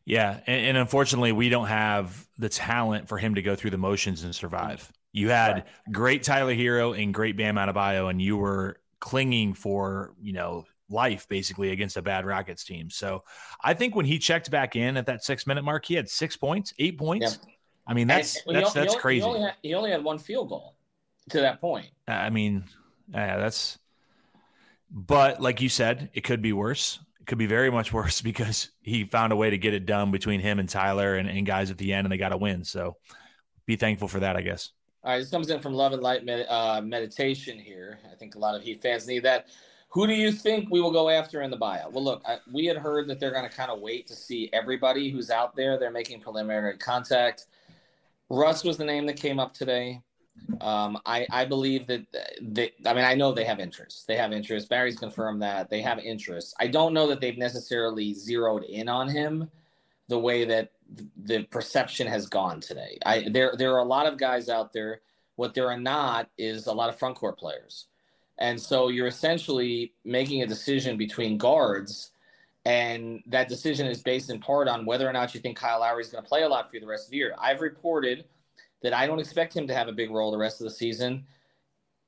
Yeah, 0.06 0.40
and, 0.48 0.66
and, 0.68 0.78
unfortunately, 0.78 1.34
we 1.34 1.50
don't 1.50 1.68
have 1.68 2.28
the 2.40 2.50
talent 2.50 3.08
for 3.08 3.20
him 3.20 3.36
to 3.36 3.44
go 3.44 3.56
through 3.56 3.70
the 3.70 3.78
motions 3.78 4.24
and 4.24 4.34
survive. 4.34 4.92
You 5.12 5.30
had 5.30 5.66
great 5.92 6.24
Tyler 6.24 6.54
Herro 6.54 7.02
and 7.02 7.14
great 7.14 7.36
Bam 7.36 7.56
Adebayo, 7.56 8.10
and 8.10 8.22
you 8.22 8.38
were 8.38 8.80
clinging 9.00 9.54
for 9.54 10.14
you 10.22 10.34
know 10.34 10.66
life 10.90 11.28
basically 11.28 11.72
against 11.72 11.98
a 11.98 12.02
bad 12.02 12.26
Rockets 12.26 12.64
team. 12.64 12.90
So 12.90 13.24
I 13.64 13.74
think 13.74 13.96
when 13.96 14.06
he 14.06 14.20
checked 14.20 14.52
back 14.52 14.76
in 14.76 14.98
at 14.98 15.06
that 15.06 15.24
six 15.24 15.48
minute 15.48 15.64
mark, 15.64 15.86
he 15.86 15.96
had 15.96 16.10
six 16.10 16.36
points, 16.36 16.74
eight 16.80 16.98
points. 16.98 17.40
I 17.88 17.94
mean 17.94 18.08
that's 18.08 18.42
and, 18.46 18.56
that's 18.56 18.74
that's 18.74 18.96
crazy. 18.96 19.22
He 19.22 19.28
only, 19.28 19.42
had, 19.42 19.54
he 19.62 19.74
only, 19.74 19.92
had, 19.92 20.04
one 20.04 20.20
field 20.20 20.50
goal 20.50 20.76
to 21.30 21.42
that 21.42 21.60
point. 21.60 21.88
I 22.08 22.30
mean, 22.30 22.66
yeah, 23.12 23.38
that's. 23.38 23.78
But 24.92 25.42
like 25.42 25.62
you 25.62 25.70
said, 25.70 26.10
it 26.14 26.22
could 26.22 26.42
be 26.42 26.54
worse. 26.54 27.00
It 27.20 27.28
could 27.28 27.38
be 27.38 27.46
very 27.46 27.72
much 27.72 27.94
worse 27.94 28.22
because 28.24 28.70
he 28.82 29.06
found 29.06 29.34
a 29.34 29.36
way 29.36 29.50
to 29.52 29.58
get 29.58 29.74
it 29.74 29.86
done 29.86 30.12
between 30.12 30.40
him 30.40 30.60
and 30.60 30.70
Tyler 30.70 31.16
and, 31.16 31.30
and 31.30 31.46
guys 31.46 31.72
at 31.72 31.78
the 31.78 31.94
end, 31.94 32.06
and 32.06 32.12
they 32.12 32.18
got 32.18 32.34
a 32.34 32.38
win. 32.38 32.64
So 32.64 32.98
be 33.66 33.76
thankful 33.76 34.08
for 34.08 34.20
that, 34.22 34.36
I 34.36 34.42
guess. 34.42 34.72
All 35.02 35.14
right, 35.14 35.20
this 35.20 35.30
comes 35.30 35.50
in 35.50 35.62
from 35.62 35.74
Love 35.74 35.94
and 35.94 36.04
Light 36.04 36.26
med- 36.26 36.48
uh, 36.50 36.82
Meditation 36.82 37.58
here. 37.58 38.00
I 38.12 38.16
think 38.16 38.36
a 38.36 38.40
lot 38.40 38.56
of 38.56 38.62
Heat 38.62 38.82
fans 38.82 39.08
need 39.08 39.24
that. 39.24 39.48
Who 39.92 40.06
do 40.06 40.14
you 40.14 40.30
think 40.32 40.70
we 40.70 40.82
will 40.82 40.92
go 40.92 41.10
after 41.10 41.42
in 41.42 41.50
the 41.50 41.58
buyout? 41.58 41.94
Well, 41.94 42.04
look, 42.04 42.22
I, 42.28 42.40
we 42.52 42.66
had 42.66 42.78
heard 42.78 43.08
that 43.08 43.20
they're 43.20 43.32
going 43.32 43.50
to 43.50 43.56
kind 43.56 43.72
of 43.72 43.80
wait 43.80 44.08
to 44.08 44.16
see 44.16 44.50
everybody 44.52 45.10
who's 45.10 45.32
out 45.32 45.56
there. 45.56 45.80
They're 45.80 45.90
making 45.90 46.20
preliminary 46.20 46.78
contact. 46.78 47.48
Russ 48.30 48.66
was 48.66 48.76
the 48.76 48.84
name 48.84 49.06
that 49.06 49.16
came 49.16 49.40
up 49.40 49.54
today. 49.54 50.02
Um, 50.60 51.00
I, 51.06 51.26
I 51.32 51.46
believe 51.46 51.88
that 51.88 52.06
they, 52.42 52.74
I 52.86 52.94
mean, 52.94 53.06
I 53.06 53.16
know 53.16 53.32
they 53.32 53.46
have 53.46 53.60
interest. 53.60 54.06
They 54.06 54.18
have 54.18 54.34
interest. 54.34 54.70
Barry's 54.70 54.98
confirmed 54.98 55.42
that 55.42 55.70
they 55.70 55.82
have 55.82 56.00
interest. 56.00 56.56
I 56.60 56.68
don't 56.68 56.94
know 56.94 57.08
that 57.08 57.22
they've 57.22 57.38
necessarily 57.38 58.14
zeroed 58.14 58.66
in 58.66 58.90
on 58.90 59.08
him 59.08 59.50
the 60.10 60.20
way 60.20 60.44
that 60.46 60.72
the 61.18 61.44
perception 61.44 62.08
has 62.08 62.28
gone 62.28 62.62
today. 62.62 62.98
I 63.06 63.28
there 63.30 63.54
there 63.58 63.74
are 63.74 63.80
a 63.80 63.86
lot 63.86 64.06
of 64.06 64.18
guys 64.18 64.50
out 64.50 64.74
there. 64.74 65.02
What 65.36 65.54
there 65.54 65.70
are 65.70 65.80
not 65.80 66.30
is 66.38 66.68
a 66.68 66.74
lot 66.74 66.90
of 66.90 66.98
front 66.98 67.16
court 67.16 67.38
players, 67.38 67.86
and 68.38 68.60
so 68.60 68.90
you're 68.90 69.08
essentially 69.08 69.94
making 70.04 70.42
a 70.42 70.48
decision 70.48 70.98
between 70.98 71.38
guards, 71.38 72.12
and 72.66 73.22
that 73.28 73.48
decision 73.48 73.88
is 73.88 74.02
based 74.02 74.30
in 74.30 74.40
part 74.40 74.68
on 74.68 74.86
whether 74.86 75.08
or 75.08 75.14
not 75.14 75.34
you 75.34 75.40
think 75.40 75.58
Kyle 75.58 75.80
Lowry 75.80 76.02
is 76.02 76.10
going 76.10 76.24
to 76.24 76.28
play 76.28 76.44
a 76.44 76.50
lot 76.50 76.70
for 76.70 76.76
you 76.76 76.82
the 76.82 76.88
rest 76.88 77.08
of 77.08 77.12
the 77.12 77.18
year. 77.18 77.36
I've 77.40 77.62
reported 77.62 78.26
that 78.82 78.94
I 78.94 79.08
don't 79.08 79.20
expect 79.20 79.56
him 79.56 79.68
to 79.68 79.74
have 79.74 79.88
a 79.88 79.94
big 79.94 80.12
role 80.12 80.32
the 80.32 80.38
rest 80.38 80.62
of 80.62 80.66
the 80.66 80.72
season, 80.72 81.26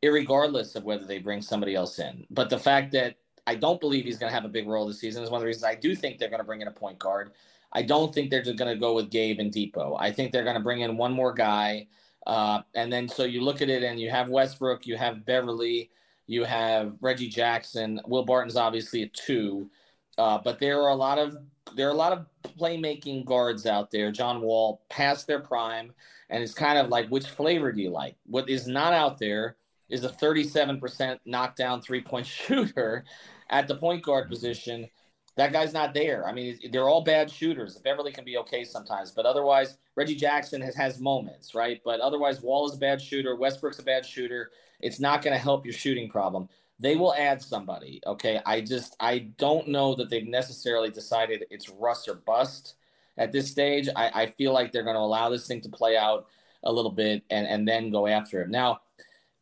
regardless 0.03 0.75
of 0.75 0.83
whether 0.83 1.05
they 1.05 1.19
bring 1.19 1.41
somebody 1.41 1.75
else 1.75 1.99
in. 1.99 2.25
But 2.29 2.49
the 2.49 2.59
fact 2.59 2.91
that 2.93 3.15
I 3.47 3.55
don't 3.55 3.79
believe 3.79 4.05
he's 4.05 4.17
going 4.17 4.29
to 4.29 4.33
have 4.33 4.45
a 4.45 4.49
big 4.49 4.67
role 4.67 4.85
this 4.85 4.99
season 4.99 5.23
is 5.23 5.29
one 5.29 5.39
of 5.39 5.41
the 5.41 5.47
reasons 5.47 5.63
I 5.63 5.75
do 5.75 5.95
think 5.95 6.17
they're 6.17 6.29
going 6.29 6.39
to 6.39 6.45
bring 6.45 6.61
in 6.61 6.67
a 6.67 6.71
point 6.71 6.99
guard. 6.99 7.31
I 7.73 7.81
don't 7.81 8.13
think 8.13 8.29
they're 8.29 8.41
just 8.41 8.57
going 8.57 8.73
to 8.73 8.79
go 8.79 8.93
with 8.93 9.09
Gabe 9.09 9.39
and 9.39 9.51
Dipo. 9.51 9.95
I 9.99 10.11
think 10.11 10.31
they're 10.31 10.43
going 10.43 10.57
to 10.57 10.63
bring 10.63 10.81
in 10.81 10.97
one 10.97 11.13
more 11.13 11.33
guy. 11.33 11.87
Uh, 12.27 12.61
and 12.75 12.91
then 12.91 13.07
so 13.07 13.23
you 13.23 13.41
look 13.41 13.61
at 13.61 13.69
it 13.69 13.83
and 13.83 13.99
you 13.99 14.09
have 14.09 14.29
Westbrook, 14.29 14.85
you 14.85 14.97
have 14.97 15.25
Beverley, 15.25 15.89
you 16.27 16.43
have 16.43 16.95
Reggie 17.01 17.29
Jackson. 17.29 17.99
Will 18.05 18.23
Barton's 18.23 18.55
obviously 18.55 19.03
a 19.03 19.07
two. 19.07 19.69
Uh, 20.17 20.37
but 20.43 20.59
there 20.59 20.81
are 20.81 20.89
a 20.89 20.95
lot 20.95 21.17
of 21.17 21.37
there 21.75 21.87
are 21.87 21.91
a 21.91 21.95
lot 21.95 22.11
of 22.11 22.25
playmaking 22.59 23.25
guards 23.25 23.65
out 23.65 23.91
there. 23.91 24.11
John 24.11 24.41
Wall 24.41 24.81
past 24.89 25.25
their 25.25 25.39
prime, 25.39 25.93
and 26.29 26.43
it's 26.43 26.53
kind 26.53 26.77
of 26.77 26.89
like 26.89 27.07
which 27.09 27.27
flavor 27.27 27.71
do 27.71 27.81
you 27.81 27.89
like? 27.89 28.15
What 28.25 28.49
is 28.49 28.67
not 28.67 28.93
out 28.93 29.17
there 29.17 29.55
is 29.89 30.03
a 30.03 30.09
37% 30.09 31.19
knockdown 31.25 31.81
three 31.81 32.01
point 32.01 32.25
shooter 32.27 33.05
at 33.49 33.67
the 33.67 33.75
point 33.75 34.03
guard 34.03 34.29
position 34.29 34.89
that 35.35 35.53
guy's 35.53 35.73
not 35.73 35.93
there. 35.93 36.27
I 36.27 36.33
mean, 36.33 36.59
they're 36.71 36.89
all 36.89 37.03
bad 37.03 37.31
shooters. 37.31 37.77
Beverley 37.77 38.11
can 38.11 38.25
be 38.25 38.37
okay 38.37 38.63
sometimes, 38.63 39.11
but 39.11 39.25
otherwise, 39.25 39.77
Reggie 39.95 40.15
Jackson 40.15 40.61
has, 40.61 40.75
has 40.75 40.99
moments, 40.99 41.55
right? 41.55 41.81
But 41.85 41.99
otherwise, 42.01 42.41
Wall 42.41 42.67
is 42.67 42.75
a 42.75 42.79
bad 42.79 43.01
shooter. 43.01 43.35
Westbrook's 43.35 43.79
a 43.79 43.83
bad 43.83 44.05
shooter. 44.05 44.51
It's 44.81 44.99
not 44.99 45.21
going 45.21 45.33
to 45.33 45.41
help 45.41 45.65
your 45.65 45.73
shooting 45.73 46.09
problem. 46.09 46.49
They 46.79 46.95
will 46.95 47.13
add 47.13 47.41
somebody, 47.41 48.01
okay? 48.05 48.41
I 48.45 48.61
just, 48.61 48.95
I 48.99 49.19
don't 49.37 49.67
know 49.67 49.95
that 49.95 50.09
they've 50.09 50.27
necessarily 50.27 50.89
decided 50.89 51.45
it's 51.49 51.69
Russ 51.69 52.07
or 52.07 52.15
bust 52.15 52.75
at 53.17 53.31
this 53.31 53.49
stage. 53.49 53.87
I, 53.95 54.23
I 54.23 54.25
feel 54.25 54.51
like 54.51 54.71
they're 54.71 54.83
going 54.83 54.95
to 54.95 55.01
allow 55.01 55.29
this 55.29 55.47
thing 55.47 55.61
to 55.61 55.69
play 55.69 55.95
out 55.95 56.27
a 56.63 56.71
little 56.71 56.91
bit 56.91 57.23
and, 57.29 57.47
and 57.47 57.67
then 57.67 57.91
go 57.91 58.07
after 58.07 58.41
him. 58.41 58.51
Now, 58.51 58.81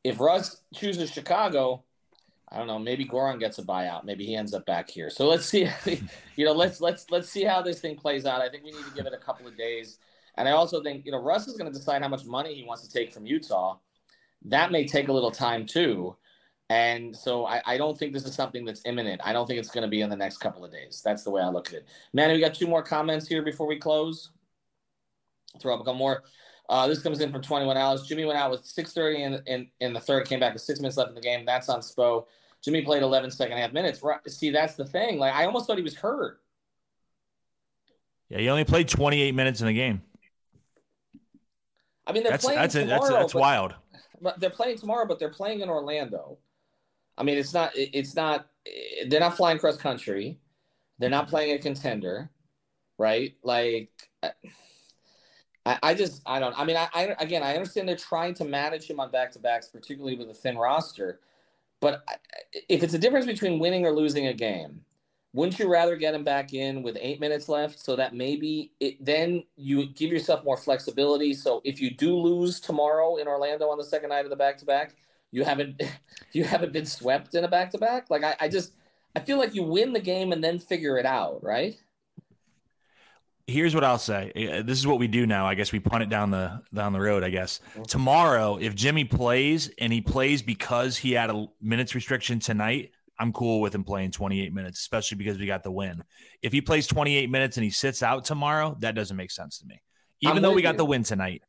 if 0.03 0.19
Russ 0.19 0.61
chooses 0.73 1.09
Chicago, 1.09 1.83
I 2.51 2.57
don't 2.57 2.67
know. 2.67 2.79
Maybe 2.79 3.05
Goran 3.05 3.39
gets 3.39 3.59
a 3.59 3.63
buyout. 3.63 4.05
Maybe 4.05 4.25
he 4.25 4.35
ends 4.35 4.53
up 4.53 4.65
back 4.65 4.89
here. 4.89 5.09
So 5.09 5.27
let's 5.27 5.45
see. 5.45 5.69
you 6.35 6.45
know, 6.45 6.53
let's 6.53 6.81
let's 6.81 7.05
let's 7.11 7.29
see 7.29 7.43
how 7.43 7.61
this 7.61 7.79
thing 7.79 7.95
plays 7.95 8.25
out. 8.25 8.41
I 8.41 8.49
think 8.49 8.63
we 8.63 8.71
need 8.71 8.85
to 8.85 8.95
give 8.95 9.05
it 9.05 9.13
a 9.13 9.17
couple 9.17 9.47
of 9.47 9.55
days. 9.57 9.99
And 10.35 10.47
I 10.47 10.51
also 10.51 10.81
think 10.81 11.05
you 11.05 11.11
know 11.11 11.21
Russ 11.21 11.47
is 11.47 11.57
going 11.57 11.71
to 11.71 11.77
decide 11.77 12.01
how 12.01 12.07
much 12.07 12.25
money 12.25 12.55
he 12.55 12.63
wants 12.63 12.87
to 12.87 12.91
take 12.91 13.13
from 13.13 13.25
Utah. 13.25 13.77
That 14.45 14.71
may 14.71 14.87
take 14.87 15.09
a 15.09 15.13
little 15.13 15.31
time 15.31 15.65
too. 15.65 16.15
And 16.71 17.15
so 17.15 17.45
I, 17.45 17.61
I 17.65 17.77
don't 17.77 17.97
think 17.97 18.13
this 18.13 18.25
is 18.25 18.35
something 18.35 18.63
that's 18.63 18.81
imminent. 18.85 19.21
I 19.25 19.33
don't 19.33 19.47
think 19.47 19.59
it's 19.59 19.71
going 19.71 19.81
to 19.83 19.87
be 19.87 20.01
in 20.01 20.09
the 20.09 20.15
next 20.15 20.37
couple 20.37 20.63
of 20.63 20.71
days. 20.71 21.01
That's 21.03 21.23
the 21.23 21.31
way 21.31 21.41
I 21.41 21.49
look 21.49 21.67
at 21.69 21.73
it. 21.73 21.87
Man, 22.13 22.31
we 22.31 22.39
got 22.39 22.53
two 22.53 22.67
more 22.67 22.83
comments 22.83 23.27
here 23.27 23.41
before 23.41 23.67
we 23.67 23.77
close. 23.77 24.29
throw 25.59 25.73
up 25.73 25.81
a 25.81 25.83
couple 25.83 25.95
more. 25.95 26.23
Uh, 26.69 26.87
this 26.87 27.01
comes 27.01 27.19
in 27.19 27.31
from 27.31 27.41
21 27.41 27.75
hours. 27.75 28.03
Jimmy 28.03 28.25
went 28.25 28.37
out 28.37 28.51
with 28.51 28.63
6:30 28.63 29.19
in, 29.19 29.41
in 29.47 29.67
in 29.79 29.93
the 29.93 29.99
third, 29.99 30.27
came 30.27 30.39
back 30.39 30.53
with 30.53 30.61
six 30.61 30.79
minutes 30.79 30.97
left 30.97 31.09
in 31.09 31.15
the 31.15 31.21
game. 31.21 31.43
That's 31.43 31.67
on 31.69 31.79
Spo. 31.81 32.25
Jimmy 32.63 32.81
played 32.81 33.03
11 33.03 33.31
second 33.31 33.57
half 33.57 33.71
minutes. 33.71 34.01
See, 34.27 34.49
that's 34.49 34.75
the 34.75 34.85
thing. 34.85 35.17
Like 35.17 35.33
I 35.33 35.45
almost 35.45 35.67
thought 35.67 35.77
he 35.77 35.83
was 35.83 35.95
hurt. 35.95 36.41
Yeah, 38.29 38.39
he 38.39 38.49
only 38.49 38.63
played 38.63 38.87
28 38.87 39.33
minutes 39.33 39.61
in 39.61 39.67
the 39.67 39.73
game. 39.73 40.01
I 42.05 42.11
mean, 42.11 42.23
they're 42.23 42.31
that's, 42.31 42.45
playing 42.45 42.59
that's 42.59 42.73
tomorrow. 42.73 43.01
That's, 43.01 43.09
that's 43.09 43.33
but, 43.33 43.39
wild. 43.39 43.75
But 44.21 44.39
they're 44.39 44.49
playing 44.49 44.77
tomorrow, 44.77 45.05
but 45.07 45.19
they're 45.19 45.29
playing 45.29 45.61
in 45.61 45.69
Orlando. 45.69 46.37
I 47.17 47.23
mean, 47.23 47.37
it's 47.37 47.53
not. 47.53 47.71
It's 47.75 48.15
not. 48.15 48.47
They're 49.07 49.19
not 49.19 49.37
flying 49.37 49.59
cross 49.59 49.77
country. 49.77 50.39
They're 50.99 51.09
not 51.09 51.27
playing 51.27 51.55
a 51.55 51.59
contender, 51.59 52.29
right? 52.97 53.35
Like, 53.43 53.89
I, 55.65 55.79
I 55.83 55.93
just 55.93 56.21
I 56.25 56.39
don't. 56.39 56.57
I 56.59 56.65
mean, 56.65 56.77
I, 56.77 56.87
I 56.93 57.15
again, 57.19 57.43
I 57.43 57.55
understand 57.55 57.87
they're 57.87 57.95
trying 57.95 58.33
to 58.35 58.45
manage 58.45 58.89
him 58.89 58.99
on 58.99 59.11
back 59.11 59.31
to 59.31 59.39
backs, 59.39 59.67
particularly 59.67 60.17
with 60.17 60.29
a 60.29 60.33
thin 60.33 60.57
roster. 60.57 61.19
But 61.81 62.03
if 62.67 62.83
it's 62.83 62.93
a 62.93 62.99
difference 62.99 63.25
between 63.25 63.59
winning 63.59 63.85
or 63.85 63.91
losing 63.91 64.27
a 64.27 64.33
game, 64.33 64.81
wouldn't 65.33 65.59
you 65.59 65.69
rather 65.69 65.95
get 65.95 66.15
him 66.15 66.23
back 66.23 66.53
in 66.53 66.81
with 66.81 66.97
eight 66.99 67.19
minutes 67.19 67.47
left 67.47 67.79
so 67.79 67.95
that 67.95 68.15
maybe 68.15 68.71
it 68.79 69.03
then 69.03 69.43
you 69.55 69.85
give 69.87 70.11
yourself 70.11 70.43
more 70.43 70.57
flexibility? 70.57 71.33
So 71.33 71.61
if 71.63 71.79
you 71.79 71.91
do 71.91 72.15
lose 72.15 72.59
tomorrow 72.59 73.17
in 73.17 73.27
Orlando 73.27 73.69
on 73.69 73.77
the 73.77 73.83
second 73.83 74.09
night 74.09 74.25
of 74.25 74.31
the 74.31 74.35
back 74.35 74.57
to 74.57 74.65
back, 74.65 74.95
you 75.31 75.43
haven't 75.43 75.81
you 76.31 76.43
haven't 76.43 76.73
been 76.73 76.85
swept 76.85 77.35
in 77.35 77.43
a 77.43 77.47
back 77.47 77.69
to 77.71 77.77
back. 77.77 78.09
Like 78.09 78.23
I, 78.23 78.35
I 78.39 78.47
just 78.49 78.73
I 79.15 79.19
feel 79.19 79.37
like 79.37 79.53
you 79.53 79.63
win 79.63 79.93
the 79.93 79.99
game 79.99 80.31
and 80.31 80.43
then 80.43 80.59
figure 80.59 80.97
it 80.97 81.05
out, 81.05 81.43
right? 81.43 81.75
Here's 83.49 83.75
what 83.75 83.83
I'll 83.83 83.97
say. 83.97 84.31
Uh, 84.35 84.63
this 84.63 84.77
is 84.79 84.87
what 84.87 84.99
we 84.99 85.07
do 85.07 85.25
now. 85.25 85.45
I 85.45 85.55
guess 85.55 85.71
we 85.71 85.79
punt 85.79 86.03
it 86.03 86.09
down 86.09 86.31
the 86.31 86.61
down 86.73 86.93
the 86.93 87.01
road. 87.01 87.23
I 87.23 87.29
guess 87.29 87.59
tomorrow, 87.87 88.57
if 88.57 88.75
Jimmy 88.75 89.05
plays 89.05 89.69
and 89.77 89.91
he 89.91 90.01
plays 90.01 90.41
because 90.41 90.97
he 90.97 91.11
had 91.11 91.29
a 91.29 91.47
minutes 91.61 91.95
restriction 91.95 92.39
tonight, 92.39 92.91
I'm 93.19 93.33
cool 93.33 93.59
with 93.61 93.75
him 93.75 93.83
playing 93.83 94.11
28 94.11 94.53
minutes, 94.53 94.79
especially 94.79 95.17
because 95.17 95.37
we 95.37 95.45
got 95.45 95.63
the 95.63 95.71
win. 95.71 96.03
If 96.41 96.53
he 96.53 96.61
plays 96.61 96.87
28 96.87 97.29
minutes 97.29 97.57
and 97.57 97.63
he 97.63 97.69
sits 97.69 98.01
out 98.01 98.23
tomorrow, 98.23 98.77
that 98.79 98.95
doesn't 98.95 99.17
make 99.17 99.31
sense 99.31 99.59
to 99.59 99.65
me. 99.65 99.81
Even 100.21 100.37
I'm 100.37 100.41
though 100.41 100.53
we 100.53 100.61
got 100.61 100.75
you. 100.75 100.77
the 100.77 100.85
win 100.85 101.03
tonight, 101.03 101.43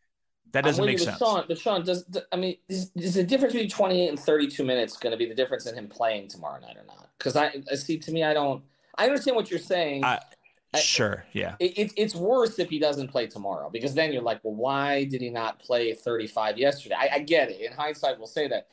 that 0.52 0.64
doesn't 0.64 0.84
make 0.84 0.98
sense. 0.98 1.18
Sean, 1.18 1.44
but 1.46 1.58
Sean, 1.58 1.84
does 1.84 2.04
I 2.32 2.36
mean 2.36 2.56
is, 2.68 2.90
is 2.96 3.14
the 3.14 3.22
difference 3.22 3.52
between 3.52 3.70
28 3.70 4.08
and 4.08 4.18
32 4.18 4.64
minutes 4.64 4.96
going 4.96 5.12
to 5.12 5.16
be 5.16 5.26
the 5.26 5.34
difference 5.34 5.66
in 5.66 5.74
him 5.74 5.88
playing 5.88 6.28
tomorrow 6.28 6.60
night 6.60 6.76
or 6.76 6.84
not? 6.86 7.08
Because 7.18 7.36
I, 7.36 7.62
I 7.70 7.76
see 7.76 7.98
to 7.98 8.12
me, 8.12 8.24
I 8.24 8.34
don't. 8.34 8.62
I 8.98 9.04
understand 9.04 9.36
what 9.36 9.50
you're 9.50 9.60
saying. 9.60 10.04
I, 10.04 10.18
Sure. 10.78 11.24
Yeah. 11.32 11.56
It, 11.58 11.78
it, 11.78 11.92
it's 11.96 12.14
worse 12.14 12.58
if 12.58 12.70
he 12.70 12.78
doesn't 12.78 13.08
play 13.08 13.26
tomorrow 13.26 13.70
because 13.70 13.94
then 13.94 14.12
you're 14.12 14.22
like, 14.22 14.40
well, 14.44 14.54
why 14.54 15.04
did 15.04 15.20
he 15.20 15.28
not 15.28 15.58
play 15.58 15.92
35 15.92 16.58
yesterday? 16.58 16.94
I, 16.96 17.08
I, 17.14 17.18
get 17.20 17.50
it. 17.50 17.60
In 17.60 17.72
hindsight, 17.72 18.18
we'll 18.18 18.28
say 18.28 18.46
that. 18.48 18.68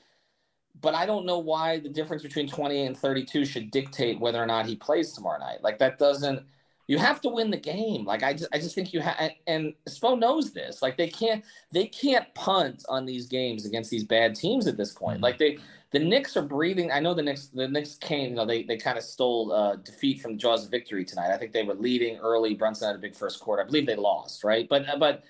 But 0.80 0.94
I 0.94 1.08
don't 1.08 1.26
know 1.26 1.40
why 1.40 1.80
the 1.80 1.90
difference 1.90 2.22
between 2.22 2.48
28 2.48 2.86
and 2.86 2.98
32 2.98 3.46
should 3.46 3.72
dictate 3.72 4.20
whether 4.20 4.42
or 4.42 4.46
not 4.46 4.68
he 4.68 4.76
plays 4.76 5.12
tomorrow 5.14 5.40
night. 5.40 5.64
Like 5.64 5.80
that 5.80 5.98
doesn't. 5.98 6.46
You 6.86 7.00
have 7.00 7.20
to 7.22 7.30
win 7.30 7.50
the 7.50 7.58
game. 7.58 8.06
Like 8.06 8.22
I 8.22 8.34
just, 8.34 8.50
I 8.54 8.60
just 8.60 8.76
think 8.76 8.94
you 8.94 9.02
have. 9.02 9.32
And 9.48 9.74
Spo 9.90 10.18
knows 10.18 10.54
this. 10.54 10.84
Like 10.84 10.98
they 10.98 11.08
can't, 11.08 11.44
they 11.72 11.88
can't 11.88 12.32
punt 12.36 12.86
on 12.88 13.08
these 13.08 13.26
games 13.26 13.66
against 13.66 13.90
these 13.90 14.04
bad 14.04 14.36
teams 14.36 14.68
at 14.68 14.78
this 14.78 14.94
point. 14.94 15.16
Mm-hmm. 15.16 15.24
Like 15.24 15.40
they, 15.40 15.58
the 15.92 16.00
Knicks 16.00 16.36
are 16.36 16.42
breathing. 16.42 16.92
I 16.92 17.00
know 17.00 17.14
the 17.14 17.22
Knicks. 17.22 17.48
The 17.48 17.68
Knicks 17.68 17.96
came. 17.96 18.32
You 18.32 18.36
know, 18.36 18.46
they 18.46 18.64
they 18.64 18.78
kind 18.78 18.98
of 18.98 19.04
stole 19.04 19.52
uh, 19.54 19.78
defeat 19.78 20.22
from 20.22 20.34
the 20.34 20.38
jaws 20.38 20.66
of 20.66 20.72
victory 20.72 21.06
tonight. 21.06 21.32
I 21.32 21.38
think 21.38 21.54
they 21.54 21.64
were 21.64 21.76
leading 21.76 22.18
early. 22.18 22.56
Brunson 22.56 22.88
had 22.88 22.96
a 22.96 23.00
big 23.00 23.16
first 23.16 23.40
quarter. 23.40 23.64
I 23.64 23.66
believe 23.66 23.86
they 23.86 23.96
lost, 23.96 24.44
right? 24.44 24.68
But 24.68 24.88
uh, 24.90 24.98
but 24.98 25.24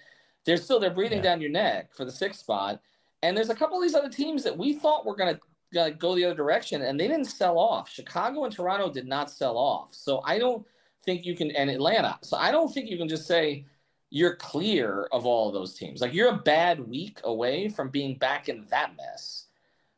they're 0.46 0.58
still 0.58 0.80
they're 0.80 0.90
breathing 0.90 1.20
yeah. 1.20 1.24
down 1.32 1.42
your 1.42 1.52
neck 1.52 1.94
for 1.94 2.06
the 2.06 2.12
sixth 2.12 2.40
spot. 2.40 2.82
And 3.22 3.36
there's 3.36 3.50
a 3.50 3.56
couple 3.56 3.78
of 3.78 3.84
these 3.84 3.96
other 3.96 4.10
teams 4.10 4.44
that 4.44 4.58
we 4.58 4.74
thought 4.74 5.06
were 5.06 5.16
going 5.16 5.36
to 5.36 5.92
go 5.92 6.16
the 6.16 6.26
other 6.26 6.36
direction, 6.36 6.82
and 6.82 7.00
they 7.00 7.08
didn't 7.08 7.26
sell 7.26 7.58
off. 7.60 7.90
Chicago 7.90 8.46
and 8.46 8.54
Toronto 8.54 8.92
did 8.92 9.08
not 9.08 9.30
sell 9.30 9.58
off. 9.58 9.94
So 9.94 10.22
I 10.24 10.40
don't 10.40 10.66
think 11.04 11.26
you 11.26 11.36
can. 11.36 11.52
And 11.52 11.70
Atlanta. 11.70 12.18
So 12.22 12.38
I 12.38 12.52
don't 12.52 12.74
think 12.74 12.90
you 12.90 12.98
can 12.98 13.08
just 13.08 13.28
say 13.28 13.66
you're 14.10 14.36
clear 14.38 15.08
of 15.12 15.26
all 15.28 15.50
of 15.50 15.54
those 15.54 15.76
teams. 15.76 16.02
Like 16.02 16.14
you're 16.14 16.30
a 16.30 16.38
bad 16.38 16.80
week 16.80 17.20
away 17.26 17.70
from 17.70 17.90
being 17.90 18.18
back 18.18 18.50
in 18.50 18.66
that 18.72 18.96
mess 18.96 19.47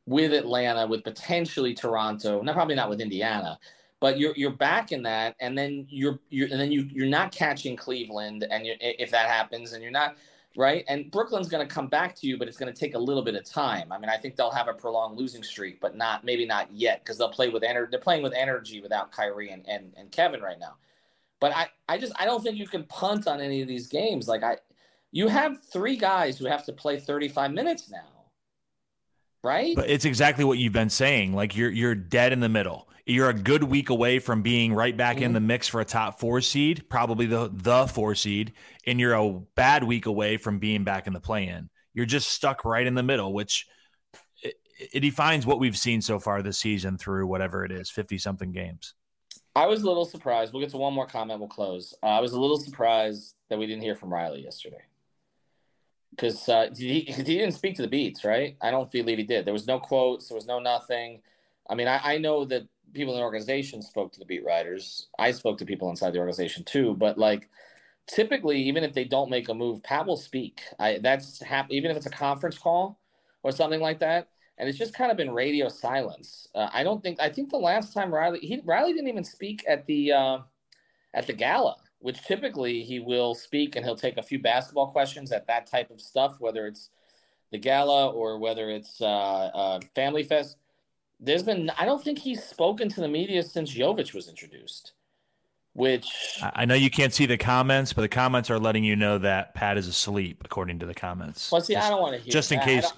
with 0.09 0.33
Atlanta, 0.33 0.87
with 0.87 1.03
potentially 1.03 1.75
Toronto, 1.75 2.41
not 2.41 2.55
probably 2.55 2.73
not 2.73 2.89
with 2.89 2.99
Indiana, 2.99 3.59
but 3.99 4.17
you're 4.17 4.33
you're 4.35 4.49
back 4.49 4.91
in 4.91 5.03
that, 5.03 5.35
and 5.39 5.55
then 5.55 5.85
you're 5.87 6.19
you're 6.29 6.47
and 6.49 6.59
then 6.59 6.71
you 6.71 6.89
you're 6.91 7.07
not 7.07 7.31
catching 7.31 7.75
Cleveland, 7.75 8.45
and 8.49 8.63
if 8.65 9.11
that 9.11 9.29
happens, 9.29 9.73
and 9.73 9.83
you're 9.83 9.91
not 9.91 10.17
right, 10.57 10.83
and 10.87 11.11
Brooklyn's 11.11 11.47
going 11.47 11.65
to 11.65 11.71
come 11.71 11.87
back 11.87 12.15
to 12.15 12.27
you, 12.27 12.39
but 12.39 12.47
it's 12.47 12.57
going 12.57 12.73
to 12.73 12.77
take 12.77 12.95
a 12.95 12.99
little 12.99 13.21
bit 13.21 13.35
of 13.35 13.45
time. 13.45 13.91
I 13.91 13.99
mean, 13.99 14.09
I 14.09 14.17
think 14.17 14.35
they'll 14.35 14.49
have 14.49 14.67
a 14.67 14.73
prolonged 14.73 15.15
losing 15.15 15.43
streak, 15.43 15.79
but 15.79 15.95
not 15.95 16.23
maybe 16.23 16.43
not 16.43 16.73
yet 16.73 17.03
because 17.03 17.19
they'll 17.19 17.29
play 17.29 17.49
with 17.49 17.61
energy. 17.61 17.89
They're 17.91 17.99
playing 17.99 18.23
with 18.23 18.33
energy 18.33 18.81
without 18.81 19.11
Kyrie 19.11 19.51
and, 19.51 19.63
and 19.69 19.93
and 19.95 20.11
Kevin 20.11 20.41
right 20.41 20.59
now. 20.59 20.77
But 21.39 21.55
I 21.55 21.67
I 21.87 21.99
just 21.99 22.13
I 22.19 22.25
don't 22.25 22.41
think 22.41 22.57
you 22.57 22.67
can 22.67 22.83
punt 22.85 23.27
on 23.27 23.39
any 23.39 23.61
of 23.61 23.67
these 23.67 23.85
games. 23.85 24.27
Like 24.27 24.41
I, 24.41 24.57
you 25.11 25.27
have 25.27 25.63
three 25.63 25.97
guys 25.97 26.39
who 26.39 26.47
have 26.47 26.65
to 26.65 26.73
play 26.73 26.99
35 26.99 27.51
minutes 27.51 27.91
now 27.91 28.18
right? 29.43 29.75
But 29.75 29.89
it's 29.89 30.05
exactly 30.05 30.43
what 30.43 30.57
you've 30.57 30.73
been 30.73 30.89
saying. 30.89 31.33
Like 31.33 31.55
you're 31.55 31.71
you're 31.71 31.95
dead 31.95 32.33
in 32.33 32.39
the 32.39 32.49
middle. 32.49 32.89
You're 33.05 33.29
a 33.29 33.33
good 33.33 33.63
week 33.63 33.89
away 33.89 34.19
from 34.19 34.43
being 34.43 34.73
right 34.73 34.95
back 34.95 35.15
mm-hmm. 35.15 35.25
in 35.25 35.33
the 35.33 35.39
mix 35.39 35.67
for 35.67 35.81
a 35.81 35.85
top 35.85 36.19
four 36.19 36.41
seed, 36.41 36.89
probably 36.89 37.25
the 37.25 37.49
the 37.51 37.87
four 37.87 38.15
seed, 38.15 38.53
and 38.85 38.99
you're 38.99 39.13
a 39.13 39.39
bad 39.55 39.83
week 39.83 40.05
away 40.05 40.37
from 40.37 40.59
being 40.59 40.83
back 40.83 41.07
in 41.07 41.13
the 41.13 41.19
play 41.19 41.47
in. 41.47 41.69
You're 41.93 42.05
just 42.05 42.29
stuck 42.29 42.65
right 42.65 42.85
in 42.85 42.93
the 42.93 43.03
middle, 43.03 43.33
which 43.33 43.65
it, 44.43 44.55
it 44.93 44.99
defines 44.99 45.45
what 45.45 45.59
we've 45.59 45.77
seen 45.77 46.01
so 46.01 46.19
far 46.19 46.41
this 46.41 46.59
season 46.59 46.97
through 46.97 47.27
whatever 47.27 47.65
it 47.65 47.71
is, 47.71 47.89
fifty 47.89 48.17
something 48.17 48.51
games. 48.51 48.93
I 49.55 49.65
was 49.65 49.81
a 49.81 49.87
little 49.87 50.05
surprised. 50.05 50.53
We'll 50.53 50.61
get 50.61 50.69
to 50.71 50.77
one 50.77 50.93
more 50.93 51.07
comment. 51.07 51.39
We'll 51.39 51.49
close. 51.49 51.93
Uh, 52.03 52.07
I 52.07 52.19
was 52.19 52.33
a 52.33 52.39
little 52.39 52.59
surprised 52.59 53.35
that 53.49 53.57
we 53.57 53.65
didn't 53.65 53.81
hear 53.81 53.95
from 53.95 54.13
Riley 54.13 54.43
yesterday 54.43 54.83
because 56.19 56.49
uh, 56.49 56.69
he, 56.75 57.01
he 57.01 57.23
didn't 57.23 57.53
speak 57.53 57.75
to 57.75 57.81
the 57.81 57.87
beats, 57.87 58.25
right? 58.25 58.57
I 58.61 58.71
don't 58.71 58.91
believe 58.91 59.17
he 59.17 59.23
did. 59.23 59.45
There 59.45 59.53
was 59.53 59.67
no 59.67 59.79
quotes. 59.79 60.27
There 60.27 60.35
was 60.35 60.47
no 60.47 60.59
nothing. 60.59 61.21
I 61.69 61.75
mean, 61.75 61.87
I, 61.87 62.15
I 62.15 62.17
know 62.17 62.43
that 62.45 62.67
people 62.93 63.13
in 63.13 63.19
the 63.19 63.23
organization 63.23 63.81
spoke 63.81 64.11
to 64.13 64.19
the 64.19 64.25
beat 64.25 64.43
writers. 64.43 65.07
I 65.17 65.31
spoke 65.31 65.57
to 65.59 65.65
people 65.65 65.89
inside 65.89 66.11
the 66.11 66.19
organization 66.19 66.65
too. 66.65 66.93
But 66.95 67.17
like, 67.17 67.49
typically, 68.07 68.61
even 68.63 68.83
if 68.83 68.93
they 68.93 69.05
don't 69.05 69.29
make 69.29 69.47
a 69.47 69.53
move, 69.53 69.81
Pat 69.81 70.05
will 70.05 70.17
speak. 70.17 70.61
I 70.77 70.99
that's 71.01 71.41
hap- 71.41 71.71
even 71.71 71.89
if 71.89 71.95
it's 71.95 72.05
a 72.05 72.11
conference 72.11 72.57
call 72.57 72.99
or 73.43 73.53
something 73.53 73.79
like 73.79 73.99
that. 73.99 74.27
And 74.57 74.67
it's 74.67 74.77
just 74.77 74.93
kind 74.93 75.09
of 75.09 75.15
been 75.15 75.31
radio 75.31 75.69
silence. 75.69 76.49
Uh, 76.53 76.67
I 76.73 76.83
don't 76.83 77.01
think. 77.01 77.21
I 77.21 77.29
think 77.29 77.49
the 77.49 77.57
last 77.57 77.93
time 77.93 78.13
Riley 78.13 78.39
he 78.41 78.61
Riley 78.65 78.91
didn't 78.91 79.07
even 79.07 79.23
speak 79.23 79.63
at 79.69 79.85
the 79.85 80.11
uh, 80.11 80.39
at 81.13 81.27
the 81.27 81.33
gala 81.33 81.77
which 81.99 82.21
typically 82.23 82.83
he 82.83 82.99
will 82.99 83.35
speak 83.35 83.75
and 83.75 83.85
he'll 83.85 83.95
take 83.95 84.17
a 84.17 84.23
few 84.23 84.39
basketball 84.39 84.87
questions 84.87 85.31
at 85.31 85.47
that 85.47 85.67
type 85.67 85.91
of 85.91 86.01
stuff, 86.01 86.37
whether 86.39 86.65
it's 86.65 86.89
the 87.51 87.57
gala 87.57 88.09
or 88.09 88.37
whether 88.39 88.69
it's 88.69 89.01
uh, 89.01 89.05
uh, 89.05 89.79
Family 89.95 90.23
Fest. 90.23 90.57
There's 91.19 91.43
been, 91.43 91.69
I 91.77 91.85
don't 91.85 92.01
think 92.01 92.19
he's 92.19 92.43
spoken 92.43 92.87
to 92.89 93.01
the 93.01 93.07
media 93.09 93.43
since 93.43 93.75
Jovic 93.75 94.13
was 94.13 94.29
introduced. 94.29 94.93
Which 95.73 96.39
I 96.41 96.65
know 96.65 96.73
you 96.73 96.89
can't 96.89 97.13
see 97.13 97.27
the 97.27 97.37
comments, 97.37 97.93
but 97.93 98.01
the 98.01 98.09
comments 98.09 98.49
are 98.49 98.59
letting 98.59 98.83
you 98.83 98.95
know 98.95 99.19
that 99.19 99.53
Pat 99.53 99.77
is 99.77 99.87
asleep, 99.87 100.41
according 100.43 100.79
to 100.79 100.87
the 100.87 100.95
comments. 100.95 101.51
Well, 101.51 101.61
see, 101.61 101.75
just, 101.75 101.85
I 101.85 101.89
don't 101.91 102.01
want 102.01 102.15
to 102.15 102.21
hear 102.21 102.31
just 102.31 102.51
in 102.51 102.57
that. 102.57 102.65
case. 102.65 102.91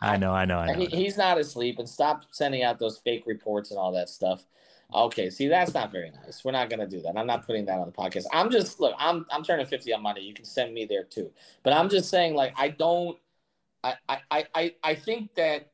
I, 0.00 0.14
I, 0.14 0.16
know, 0.18 0.30
I 0.30 0.44
know, 0.44 0.58
I 0.58 0.66
know. 0.66 0.80
He, 0.80 0.86
he's 0.86 1.16
not 1.16 1.38
asleep, 1.38 1.78
and 1.78 1.88
stop 1.88 2.26
sending 2.30 2.62
out 2.62 2.78
those 2.78 2.98
fake 2.98 3.24
reports 3.26 3.70
and 3.70 3.78
all 3.78 3.90
that 3.92 4.10
stuff. 4.10 4.44
Okay, 4.92 5.30
see 5.30 5.48
that's 5.48 5.74
not 5.74 5.92
very 5.92 6.10
nice. 6.10 6.44
We're 6.44 6.52
not 6.52 6.68
gonna 6.68 6.86
do 6.86 7.00
that. 7.02 7.16
I'm 7.16 7.26
not 7.26 7.46
putting 7.46 7.64
that 7.66 7.78
on 7.78 7.86
the 7.86 7.92
podcast. 7.92 8.24
I'm 8.32 8.50
just 8.50 8.80
look. 8.80 8.94
I'm 8.98 9.24
I'm 9.32 9.44
turning 9.44 9.66
fifty 9.66 9.92
on 9.92 10.02
Monday. 10.02 10.22
You 10.22 10.34
can 10.34 10.44
send 10.44 10.74
me 10.74 10.84
there 10.84 11.04
too. 11.04 11.30
But 11.62 11.72
I'm 11.72 11.88
just 11.88 12.10
saying, 12.10 12.34
like, 12.34 12.54
I 12.56 12.68
don't. 12.68 13.18
I 13.84 13.94
I 14.08 14.44
I 14.54 14.74
I 14.82 14.94
think 14.94 15.34
that 15.34 15.70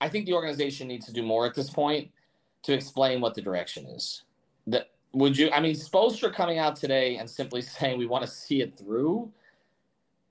I 0.00 0.08
think 0.08 0.26
the 0.26 0.34
organization 0.34 0.88
needs 0.88 1.06
to 1.06 1.12
do 1.12 1.22
more 1.22 1.46
at 1.46 1.54
this 1.54 1.70
point 1.70 2.10
to 2.64 2.72
explain 2.74 3.20
what 3.20 3.34
the 3.34 3.42
direction 3.42 3.86
is. 3.86 4.24
That 4.66 4.90
would 5.12 5.36
you? 5.36 5.50
I 5.50 5.60
mean, 5.60 5.74
Spoelstra 5.74 6.32
coming 6.32 6.58
out 6.58 6.76
today 6.76 7.16
and 7.16 7.28
simply 7.28 7.62
saying 7.62 7.98
we 7.98 8.06
want 8.06 8.24
to 8.24 8.30
see 8.30 8.60
it 8.60 8.76
through. 8.76 9.32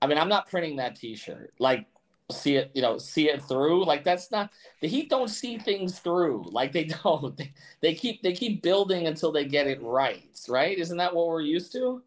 I 0.00 0.06
mean, 0.06 0.18
I'm 0.18 0.28
not 0.28 0.48
printing 0.48 0.76
that 0.76 0.94
T-shirt. 0.94 1.54
Like, 1.58 1.86
see 2.30 2.56
it, 2.56 2.70
you 2.74 2.82
know, 2.82 2.98
see 2.98 3.28
it 3.28 3.42
through. 3.42 3.84
Like 3.84 4.04
that's 4.04 4.30
not 4.30 4.50
the 4.80 4.88
Heat 4.88 5.10
don't 5.10 5.28
see 5.28 5.58
things 5.58 5.98
through. 5.98 6.44
Like 6.50 6.72
they 6.72 6.84
don't. 7.04 7.36
They, 7.36 7.52
they 7.80 7.94
keep 7.94 8.22
they 8.22 8.32
keep 8.32 8.62
building 8.62 9.06
until 9.06 9.32
they 9.32 9.44
get 9.44 9.66
it 9.66 9.82
right. 9.82 10.38
Right? 10.48 10.78
Isn't 10.78 10.98
that 10.98 11.14
what 11.14 11.28
we're 11.28 11.40
used 11.40 11.72
to? 11.72 12.02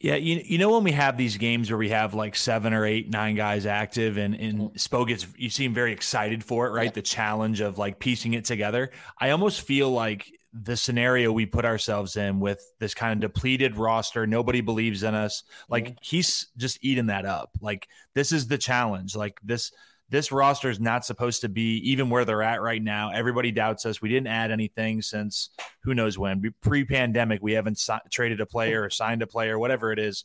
Yeah, 0.00 0.16
you 0.16 0.42
you 0.44 0.58
know 0.58 0.70
when 0.72 0.84
we 0.84 0.92
have 0.92 1.16
these 1.16 1.38
games 1.38 1.70
where 1.70 1.78
we 1.78 1.88
have 1.88 2.12
like 2.12 2.36
seven 2.36 2.74
or 2.74 2.84
eight, 2.84 3.08
nine 3.08 3.36
guys 3.36 3.64
active, 3.64 4.18
and 4.18 4.34
and 4.34 4.58
mm-hmm. 4.58 4.76
Spo 4.76 5.06
gets 5.06 5.26
you 5.36 5.48
seem 5.48 5.72
very 5.72 5.92
excited 5.92 6.44
for 6.44 6.66
it, 6.66 6.70
right? 6.72 6.86
Yeah. 6.86 6.92
The 6.92 7.02
challenge 7.02 7.60
of 7.60 7.78
like 7.78 7.98
piecing 7.98 8.34
it 8.34 8.44
together. 8.44 8.90
I 9.18 9.30
almost 9.30 9.62
feel 9.62 9.90
like 9.90 10.30
the 10.62 10.76
scenario 10.76 11.32
we 11.32 11.46
put 11.46 11.64
ourselves 11.64 12.16
in 12.16 12.38
with 12.38 12.64
this 12.78 12.94
kind 12.94 13.12
of 13.12 13.32
depleted 13.32 13.76
roster, 13.76 14.26
nobody 14.26 14.60
believes 14.60 15.02
in 15.02 15.14
us. 15.14 15.42
Like 15.68 15.84
mm-hmm. 15.86 15.94
he's 16.00 16.46
just 16.56 16.78
eating 16.80 17.06
that 17.06 17.26
up. 17.26 17.50
Like 17.60 17.88
this 18.14 18.30
is 18.30 18.46
the 18.46 18.58
challenge. 18.58 19.16
Like 19.16 19.40
this 19.42 19.72
this 20.10 20.30
roster 20.30 20.70
is 20.70 20.78
not 20.78 21.04
supposed 21.04 21.40
to 21.40 21.48
be 21.48 21.78
even 21.90 22.08
where 22.08 22.24
they're 22.24 22.42
at 22.42 22.62
right 22.62 22.82
now. 22.82 23.10
Everybody 23.10 23.50
doubts 23.50 23.84
us. 23.84 24.00
We 24.00 24.10
didn't 24.10 24.28
add 24.28 24.52
anything 24.52 25.02
since 25.02 25.50
who 25.82 25.94
knows 25.94 26.16
when. 26.16 26.54
Pre-pandemic, 26.60 27.42
we 27.42 27.52
haven't 27.52 27.78
si- 27.78 27.94
traded 28.10 28.40
a 28.40 28.46
player 28.46 28.84
or 28.84 28.90
signed 28.90 29.22
a 29.22 29.26
player, 29.26 29.58
whatever 29.58 29.92
it 29.92 29.98
is. 29.98 30.24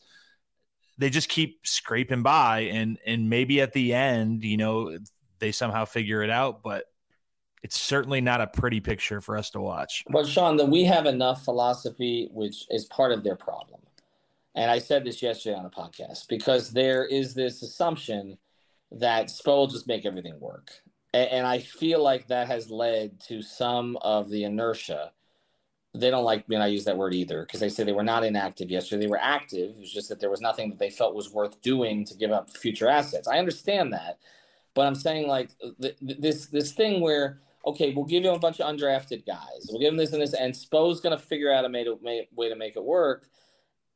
They 1.00 1.10
just 1.10 1.30
keep 1.30 1.66
scraping 1.66 2.24
by, 2.24 2.62
and 2.72 3.00
and 3.06 3.30
maybe 3.30 3.62
at 3.62 3.74
the 3.74 3.94
end, 3.94 4.44
you 4.44 4.58
know, 4.58 4.98
they 5.40 5.54
somehow 5.54 5.86
figure 5.86 6.22
it 6.22 6.30
out. 6.30 6.62
But 6.62 6.84
it's 7.64 7.80
certainly 7.80 8.22
not 8.22 8.42
a 8.42 8.48
pretty 8.48 8.80
picture 8.80 9.22
for 9.22 9.38
us 9.38 9.50
to 9.52 9.60
watch. 9.60 10.04
But 10.10 10.28
Sean, 10.28 10.58
that 10.58 10.68
we 10.68 10.84
have 10.86 11.06
enough 11.06 11.44
philosophy, 11.44 12.30
which 12.32 12.66
is 12.70 12.86
part 12.86 13.12
of 13.12 13.24
their 13.24 13.36
problem. 13.36 13.82
And 14.56 14.72
I 14.72 14.80
said 14.80 15.04
this 15.04 15.22
yesterday 15.22 15.56
on 15.56 15.66
a 15.66 15.70
podcast 15.70 16.28
because 16.28 16.72
there 16.72 17.06
is 17.06 17.34
this 17.34 17.62
assumption 17.62 18.38
that 18.92 19.28
Spo 19.28 19.58
will 19.58 19.68
just 19.68 19.88
make 19.88 20.06
everything 20.06 20.40
work. 20.40 20.72
And, 21.14 21.48
I 21.48 21.58
feel 21.58 22.04
like 22.04 22.28
that 22.28 22.48
has 22.48 22.70
led 22.70 23.20
to 23.22 23.42
some 23.42 23.98
of 24.02 24.30
the 24.30 24.44
inertia 24.44 25.12
they 25.96 26.12
don't 26.12 26.24
like 26.24 26.48
me, 26.48 26.56
and 26.56 26.64
I 26.64 26.68
use 26.68 26.86
that 26.86 26.98
word 26.98 27.14
either 27.16 27.42
because 27.42 27.60
they 27.60 27.70
say 27.70 27.84
they 27.84 27.94
were 27.94 28.04
not 28.04 28.24
inactive 28.24 28.70
yesterday. 28.70 29.06
They 29.06 29.10
were 29.10 29.20
active. 29.20 29.72
It 29.72 29.80
was 29.80 29.92
just 29.92 30.10
that 30.10 30.20
there 30.20 30.30
was 30.30 30.42
nothing 30.42 30.70
that 30.70 30.78
they 30.78 30.92
felt 30.92 31.16
was 31.16 31.34
worth 31.34 31.60
doing 31.62 32.06
to 32.06 32.16
give 32.16 32.32
up 32.32 32.50
future 32.52 32.88
assets. 32.88 33.28
I 33.28 33.40
understand 33.40 33.94
that, 33.94 34.20
but 34.76 34.86
I'm 34.86 34.96
saying 34.96 35.28
like 35.28 35.50
th- 35.82 35.96
this 36.00 36.46
this 36.48 36.74
thing 36.74 37.02
where 37.02 37.40
okay, 37.66 37.94
we'll 37.94 38.06
give 38.06 38.24
you 38.24 38.32
a 38.32 38.40
bunch 38.40 38.60
of 38.60 38.74
undrafted 38.74 39.26
guys. 39.26 39.68
We'll 39.70 39.80
give 39.80 39.92
them 39.92 39.98
this 39.98 40.14
and 40.14 40.22
this, 40.22 40.34
and 40.34 40.56
Spo's 40.56 41.02
going 41.02 41.18
to 41.18 41.24
figure 41.24 41.52
out 41.52 41.66
a 41.66 41.70
way 41.70 41.84
to, 41.84 42.26
way 42.36 42.50
to 42.50 42.56
make 42.56 42.76
it 42.76 42.84
work. 42.84 43.28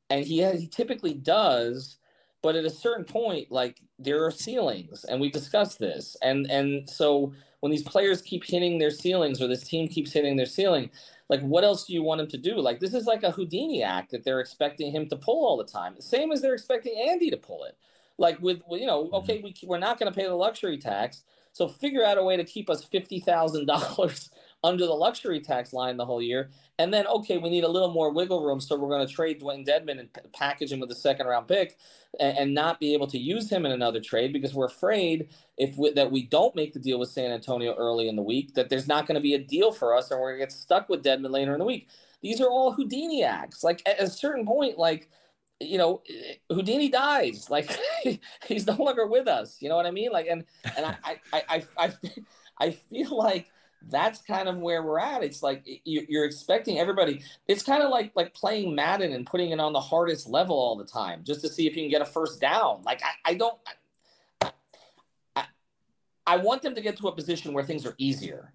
And 0.10 0.26
he 0.26 0.40
has, 0.40 0.60
he 0.60 0.68
typically 0.68 1.14
does, 1.14 1.98
but 2.42 2.56
at 2.56 2.66
a 2.66 2.70
certain 2.70 3.06
point, 3.06 3.52
like 3.52 3.82
there 3.98 4.26
are 4.26 4.32
ceilings, 4.32 5.06
and 5.06 5.20
we 5.20 5.32
discussed 5.32 5.80
this. 5.80 6.18
And 6.22 6.46
and 6.52 6.88
so 6.90 7.34
when 7.62 7.72
these 7.72 7.84
players 7.84 8.22
keep 8.22 8.44
hitting 8.46 8.78
their 8.78 8.92
ceilings, 8.92 9.42
or 9.42 9.48
this 9.48 9.64
team 9.64 9.88
keeps 9.88 10.12
hitting 10.12 10.36
their 10.36 10.46
ceiling, 10.46 10.90
like 11.30 11.42
what 11.42 11.64
else 11.64 11.86
do 11.86 11.94
you 11.94 12.04
want 12.04 12.20
him 12.20 12.28
to 12.28 12.38
do? 12.38 12.60
Like 12.60 12.82
this 12.82 12.94
is 12.94 13.06
like 13.06 13.24
a 13.24 13.32
Houdini 13.32 13.82
act 13.82 14.12
that 14.12 14.26
they're 14.26 14.42
expecting 14.42 14.92
him 14.92 15.08
to 15.08 15.16
pull 15.16 15.48
all 15.48 15.58
the 15.58 15.64
time. 15.64 16.00
Same 16.00 16.32
as 16.32 16.42
they're 16.42 16.54
expecting 16.54 16.96
Andy 17.10 17.30
to 17.32 17.38
pull 17.38 17.64
it. 17.64 17.78
Like 18.18 18.40
with 18.42 18.62
you 18.70 18.86
know, 18.86 19.06
mm-hmm. 19.06 19.16
okay, 19.16 19.42
we 19.42 19.56
we're 19.64 19.80
not 19.80 19.98
going 19.98 20.12
to 20.12 20.20
pay 20.20 20.28
the 20.28 20.36
luxury 20.36 20.78
tax 20.78 21.24
so 21.54 21.68
figure 21.68 22.04
out 22.04 22.18
a 22.18 22.24
way 22.24 22.36
to 22.36 22.44
keep 22.44 22.70
us 22.70 22.84
fifty 22.84 23.20
thousand 23.20 23.68
dollars 23.68 24.30
under 24.64 24.86
the 24.86 24.94
luxury 24.94 25.42
tax 25.42 25.74
line 25.74 25.98
the 25.98 26.06
whole 26.06 26.22
year, 26.22 26.50
and 26.80 26.94
then 26.94 27.08
okay, 27.08 27.38
we 27.38 27.50
need 27.50 27.64
a 27.64 27.70
little 27.70 27.92
more 27.92 28.12
wiggle 28.12 28.44
room, 28.44 28.60
so 28.60 28.78
we're 28.78 28.90
going 28.90 29.06
to 29.06 29.14
trade 29.14 29.40
Dewayne 29.40 29.66
Dedmon 29.66 30.00
and 30.00 30.10
package 30.34 30.72
him 30.72 30.80
with 30.80 30.92
a 30.92 30.96
second 30.96 31.28
round 31.28 31.48
pick, 31.48 31.78
and, 32.20 32.38
and, 32.38 32.54
not 32.54 32.80
be 32.80 32.94
able 32.94 33.08
to 33.08 33.18
use 33.18 33.50
him 33.50 33.66
in 33.66 33.72
another 33.72 34.02
trade 34.02 34.34
because 34.34 34.54
we're 34.54 34.66
afraid 34.66 35.30
if 35.58 35.78
we, 35.78 35.92
that 35.92 36.12
we 36.12 36.24
don't 36.24 36.56
make 36.56 36.74
the 36.74 36.80
deal 36.80 37.00
with 37.00 37.10
San 37.10 37.32
Antonio 37.32 37.76
early 37.76 38.10
in 38.10 38.16
the 38.16 38.22
week 38.22 38.54
that 38.56 38.70
there's 38.70 38.88
not 38.88 39.06
going 39.08 39.16
to 39.16 39.22
be 39.22 39.36
a 39.36 39.40
deal 39.40 39.72
for 39.72 39.96
us, 39.96 40.12
and 40.12 40.20
we're 40.20 40.32
going 40.32 40.42
to 40.42 40.46
get 40.48 40.52
stuck 40.52 40.90
with 40.90 41.04
Dedmon 41.04 41.32
later 41.32 41.54
in 41.54 41.60
the 41.60 41.66
week. 41.66 41.88
These 42.22 42.40
are 42.40 42.50
all 42.50 42.72
Houdini 42.72 43.24
acts. 43.24 43.64
Like 43.64 43.82
at 43.86 44.00
a 44.00 44.10
certain 44.10 44.46
point, 44.46 44.80
like 44.80 45.10
you 45.64 45.78
know, 45.78 46.02
Houdini 46.50 46.90
dies. 46.90 47.50
Like 47.50 47.70
he's 48.48 48.68
no 48.68 48.76
longer 48.76 49.08
with 49.08 49.28
us. 49.28 49.58
You 49.62 49.70
know 49.70 49.76
what 49.76 49.86
I 49.86 49.92
mean? 49.92 50.12
Like, 50.12 50.28
and 50.28 50.46
and 50.78 50.86
I 50.86 51.20
I 51.32 51.44
I 51.50 51.64
I, 51.78 51.94
I 52.60 52.72
feel 52.72 53.18
like 53.18 53.48
that's 53.90 54.22
kind 54.22 54.48
of 54.48 54.58
where 54.58 54.84
we're 54.84 55.00
at. 55.00 55.24
It's 55.24 55.44
like 55.44 55.64
you're 55.84 56.26
expecting 56.26 56.80
everybody. 56.80 57.22
It's 57.48 57.64
kind 57.64 57.84
of 57.84 57.90
like 57.90 58.12
like 58.16 58.34
playing 58.34 58.76
Madden 58.76 59.14
and 59.14 59.26
putting 59.26 59.52
it 59.52 59.60
on 59.60 59.74
the 59.74 59.82
hardest 59.82 60.28
level 60.30 60.56
all 60.56 60.76
the 60.76 60.86
time 60.86 61.24
just 61.24 61.42
to 61.42 61.50
see 61.50 61.68
if 61.68 61.76
you 61.76 61.84
can 61.84 61.92
get 61.92 62.02
a 62.02 62.06
first 62.06 62.40
down. 62.40 62.84
Like 62.84 63.02
I, 63.04 63.32
I 63.32 63.34
don't. 63.36 63.58
I, 64.42 64.52
I, 65.36 65.46
I 66.26 66.38
want 66.38 66.62
them 66.62 66.76
to 66.76 66.82
get 66.82 66.98
to 66.98 67.08
a 67.08 67.16
position 67.16 67.54
where 67.54 67.64
things 67.64 67.86
are 67.86 67.96
easier. 67.98 68.54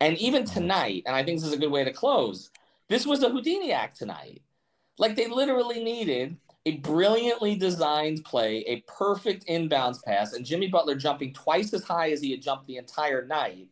And 0.00 0.16
even 0.18 0.44
mm-hmm. 0.44 0.54
tonight, 0.54 1.02
and 1.06 1.14
I 1.14 1.22
think 1.22 1.38
this 1.38 1.48
is 1.48 1.52
a 1.52 1.58
good 1.58 1.70
way 1.70 1.84
to 1.84 1.92
close. 1.92 2.50
This 2.88 3.06
was 3.06 3.22
a 3.22 3.28
Houdini 3.28 3.72
act 3.72 3.98
tonight 3.98 4.42
like 5.00 5.16
they 5.16 5.26
literally 5.26 5.82
needed 5.82 6.36
a 6.66 6.76
brilliantly 6.76 7.56
designed 7.56 8.22
play, 8.22 8.62
a 8.66 8.82
perfect 8.86 9.46
inbounds 9.46 10.04
pass, 10.04 10.34
and 10.34 10.44
Jimmy 10.44 10.68
Butler 10.68 10.94
jumping 10.94 11.32
twice 11.32 11.72
as 11.72 11.82
high 11.82 12.10
as 12.10 12.20
he 12.20 12.30
had 12.30 12.42
jumped 12.42 12.66
the 12.66 12.76
entire 12.76 13.26
night 13.26 13.68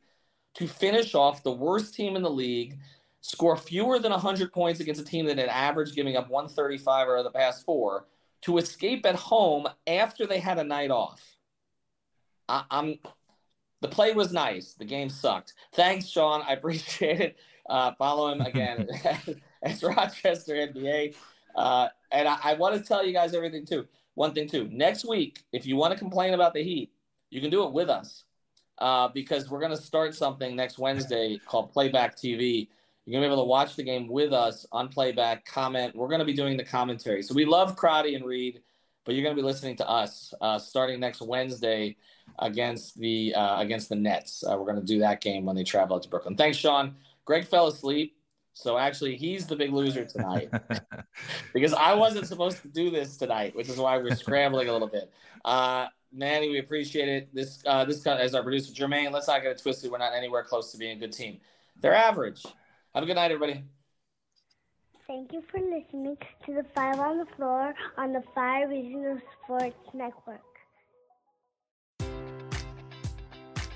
to 0.55 0.67
finish 0.67 1.15
off 1.15 1.43
the 1.43 1.53
worst 1.53 1.95
team 1.95 2.17
in 2.17 2.23
the 2.23 2.31
league, 2.31 2.79
score 3.21 3.59
fewer 3.59 3.99
than 3.99 4.11
100 4.11 4.53
points 4.55 4.81
against 4.81 5.03
a 5.03 5.05
team 5.05 5.27
that 5.27 5.37
had 5.37 5.51
averaged 5.51 5.95
giving 5.95 6.17
up 6.17 6.31
135 6.31 7.09
over 7.09 7.23
the 7.23 7.31
past 7.31 7.63
four, 7.67 8.07
to 8.41 8.57
escape 8.57 9.05
at 9.05 9.15
home 9.15 9.67
after 9.87 10.27
they 10.27 10.39
had 10.39 10.59
a 10.59 10.65
night 10.65 10.91
off. 10.91 11.37
I, 12.49 12.65
am 12.71 12.99
the 13.83 13.89
play 13.89 14.15
was 14.15 14.33
nice. 14.33 14.73
The 14.73 14.87
game 14.87 15.11
sucked. 15.11 15.53
Thanks, 15.75 16.07
Sean. 16.07 16.43
I 16.49 16.55
appreciate 16.55 17.21
it. 17.21 17.39
Uh, 17.69 17.93
follow 17.99 18.33
him 18.33 18.41
again 18.41 18.89
as 19.63 19.83
Rochester 19.83 20.55
NBA. 20.55 21.15
Uh, 21.55 21.89
and 22.13 22.29
I, 22.29 22.39
I 22.43 22.55
want 22.55 22.77
to 22.77 22.81
tell 22.81 23.05
you 23.05 23.13
guys 23.13 23.35
everything 23.35 23.67
too. 23.67 23.87
One 24.15 24.33
thing 24.33 24.49
too. 24.49 24.69
Next 24.71 25.05
week, 25.05 25.43
if 25.53 25.67
you 25.67 25.77
want 25.77 25.93
to 25.93 25.99
complain 25.99 26.35
about 26.35 26.55
the 26.55 26.63
heat, 26.63 26.93
you 27.31 27.41
can 27.41 27.51
do 27.51 27.65
it 27.65 27.73
with 27.73 27.89
us 27.89 28.25
uh, 28.79 29.09
because 29.09 29.51
we're 29.51 29.61
going 29.61 29.71
to 29.71 29.77
start 29.77 30.15
something 30.15 30.57
next 30.57 30.79
Wednesday 30.79 31.39
called 31.47 31.73
Playback 31.73 32.17
TV. 32.17 32.69
You're 33.05 33.13
going 33.13 33.23
to 33.23 33.29
be 33.29 33.33
able 33.33 33.45
to 33.45 33.49
watch 33.49 33.77
the 33.77 33.83
game 33.83 34.09
with 34.09 34.33
us 34.33 34.67
on 34.71 34.89
playback, 34.89 35.45
comment. 35.47 35.97
We're 35.97 36.09
going 36.09 36.19
to 36.19 36.27
be 36.27 36.35
doing 36.35 36.57
the 36.57 36.65
commentary. 36.65 37.23
So 37.23 37.35
we 37.35 37.45
love 37.45 37.75
Crotty 37.75 38.15
and 38.15 38.25
Reid, 38.25 38.61
but 39.05 39.15
you're 39.15 39.25
going 39.25 39.35
to 39.35 39.41
be 39.41 39.47
listening 39.47 39.77
to 39.77 39.89
us 39.89 40.35
uh, 40.41 40.59
starting 40.59 41.01
next 41.01 41.23
Wednesday 41.23 41.97
against 42.39 42.99
the 42.99 43.35
uh, 43.35 43.61
against 43.61 43.89
the 43.89 43.97
Nets. 43.97 44.45
Uh, 44.45 44.57
we're 44.59 44.67
going 44.67 44.81
to 44.81 44.85
do 44.85 44.99
that 44.99 45.23
game 45.23 45.47
when 45.47 45.57
they 45.57 45.65
travel 45.65 45.97
out 45.97 46.03
to 46.03 46.09
Brooklyn. 46.09 46.37
Thanks, 46.37 46.59
Sean. 46.59 46.97
Greg 47.25 47.47
fell 47.47 47.69
asleep. 47.69 48.18
So 48.59 48.77
actually, 48.77 49.15
he's 49.15 49.47
the 49.47 49.55
big 49.55 49.73
loser 49.73 50.05
tonight 50.05 50.51
because 51.55 51.73
I 51.73 51.95
wasn't 51.95 52.27
supposed 52.27 52.61
to 52.63 52.69
do 52.69 52.91
this 52.91 53.17
tonight, 53.17 53.55
which 53.55 53.69
is 53.69 53.77
why 53.77 53.97
we're 53.99 54.17
scrambling 54.17 54.69
a 54.69 54.73
little 54.73 54.89
bit. 54.89 55.13
Uh, 55.45 55.87
Manny, 56.13 56.49
we 56.49 56.59
appreciate 56.59 57.09
it. 57.09 57.33
This 57.33 57.63
uh, 57.65 57.85
this 57.85 58.05
as 58.05 58.35
our 58.35 58.43
producer 58.43 58.73
Jermaine. 58.73 59.13
Let's 59.13 59.29
not 59.29 59.43
get 59.43 59.53
it 59.53 59.63
twisted. 59.63 59.93
We're 59.93 59.99
not 59.99 60.13
anywhere 60.13 60.43
close 60.43 60.73
to 60.73 60.79
being 60.79 60.97
a 60.97 61.01
good 61.01 61.13
team. 61.13 61.39
They're 61.81 61.95
average. 61.95 62.43
Have 62.97 63.05
a 63.05 63.07
good 63.07 63.15
night, 63.15 63.31
everybody. 63.31 63.63
Thank 65.07 65.33
you 65.33 65.45
for 65.53 65.61
listening 65.61 66.17
to 66.47 66.55
the 66.55 66.65
Five 66.75 66.99
on 66.99 67.19
the 67.19 67.27
Floor 67.37 67.73
on 67.97 68.13
the 68.13 68.25
Five 68.35 68.71
Reasons 68.71 69.21
Sports 69.45 69.77
Network. 69.95 70.48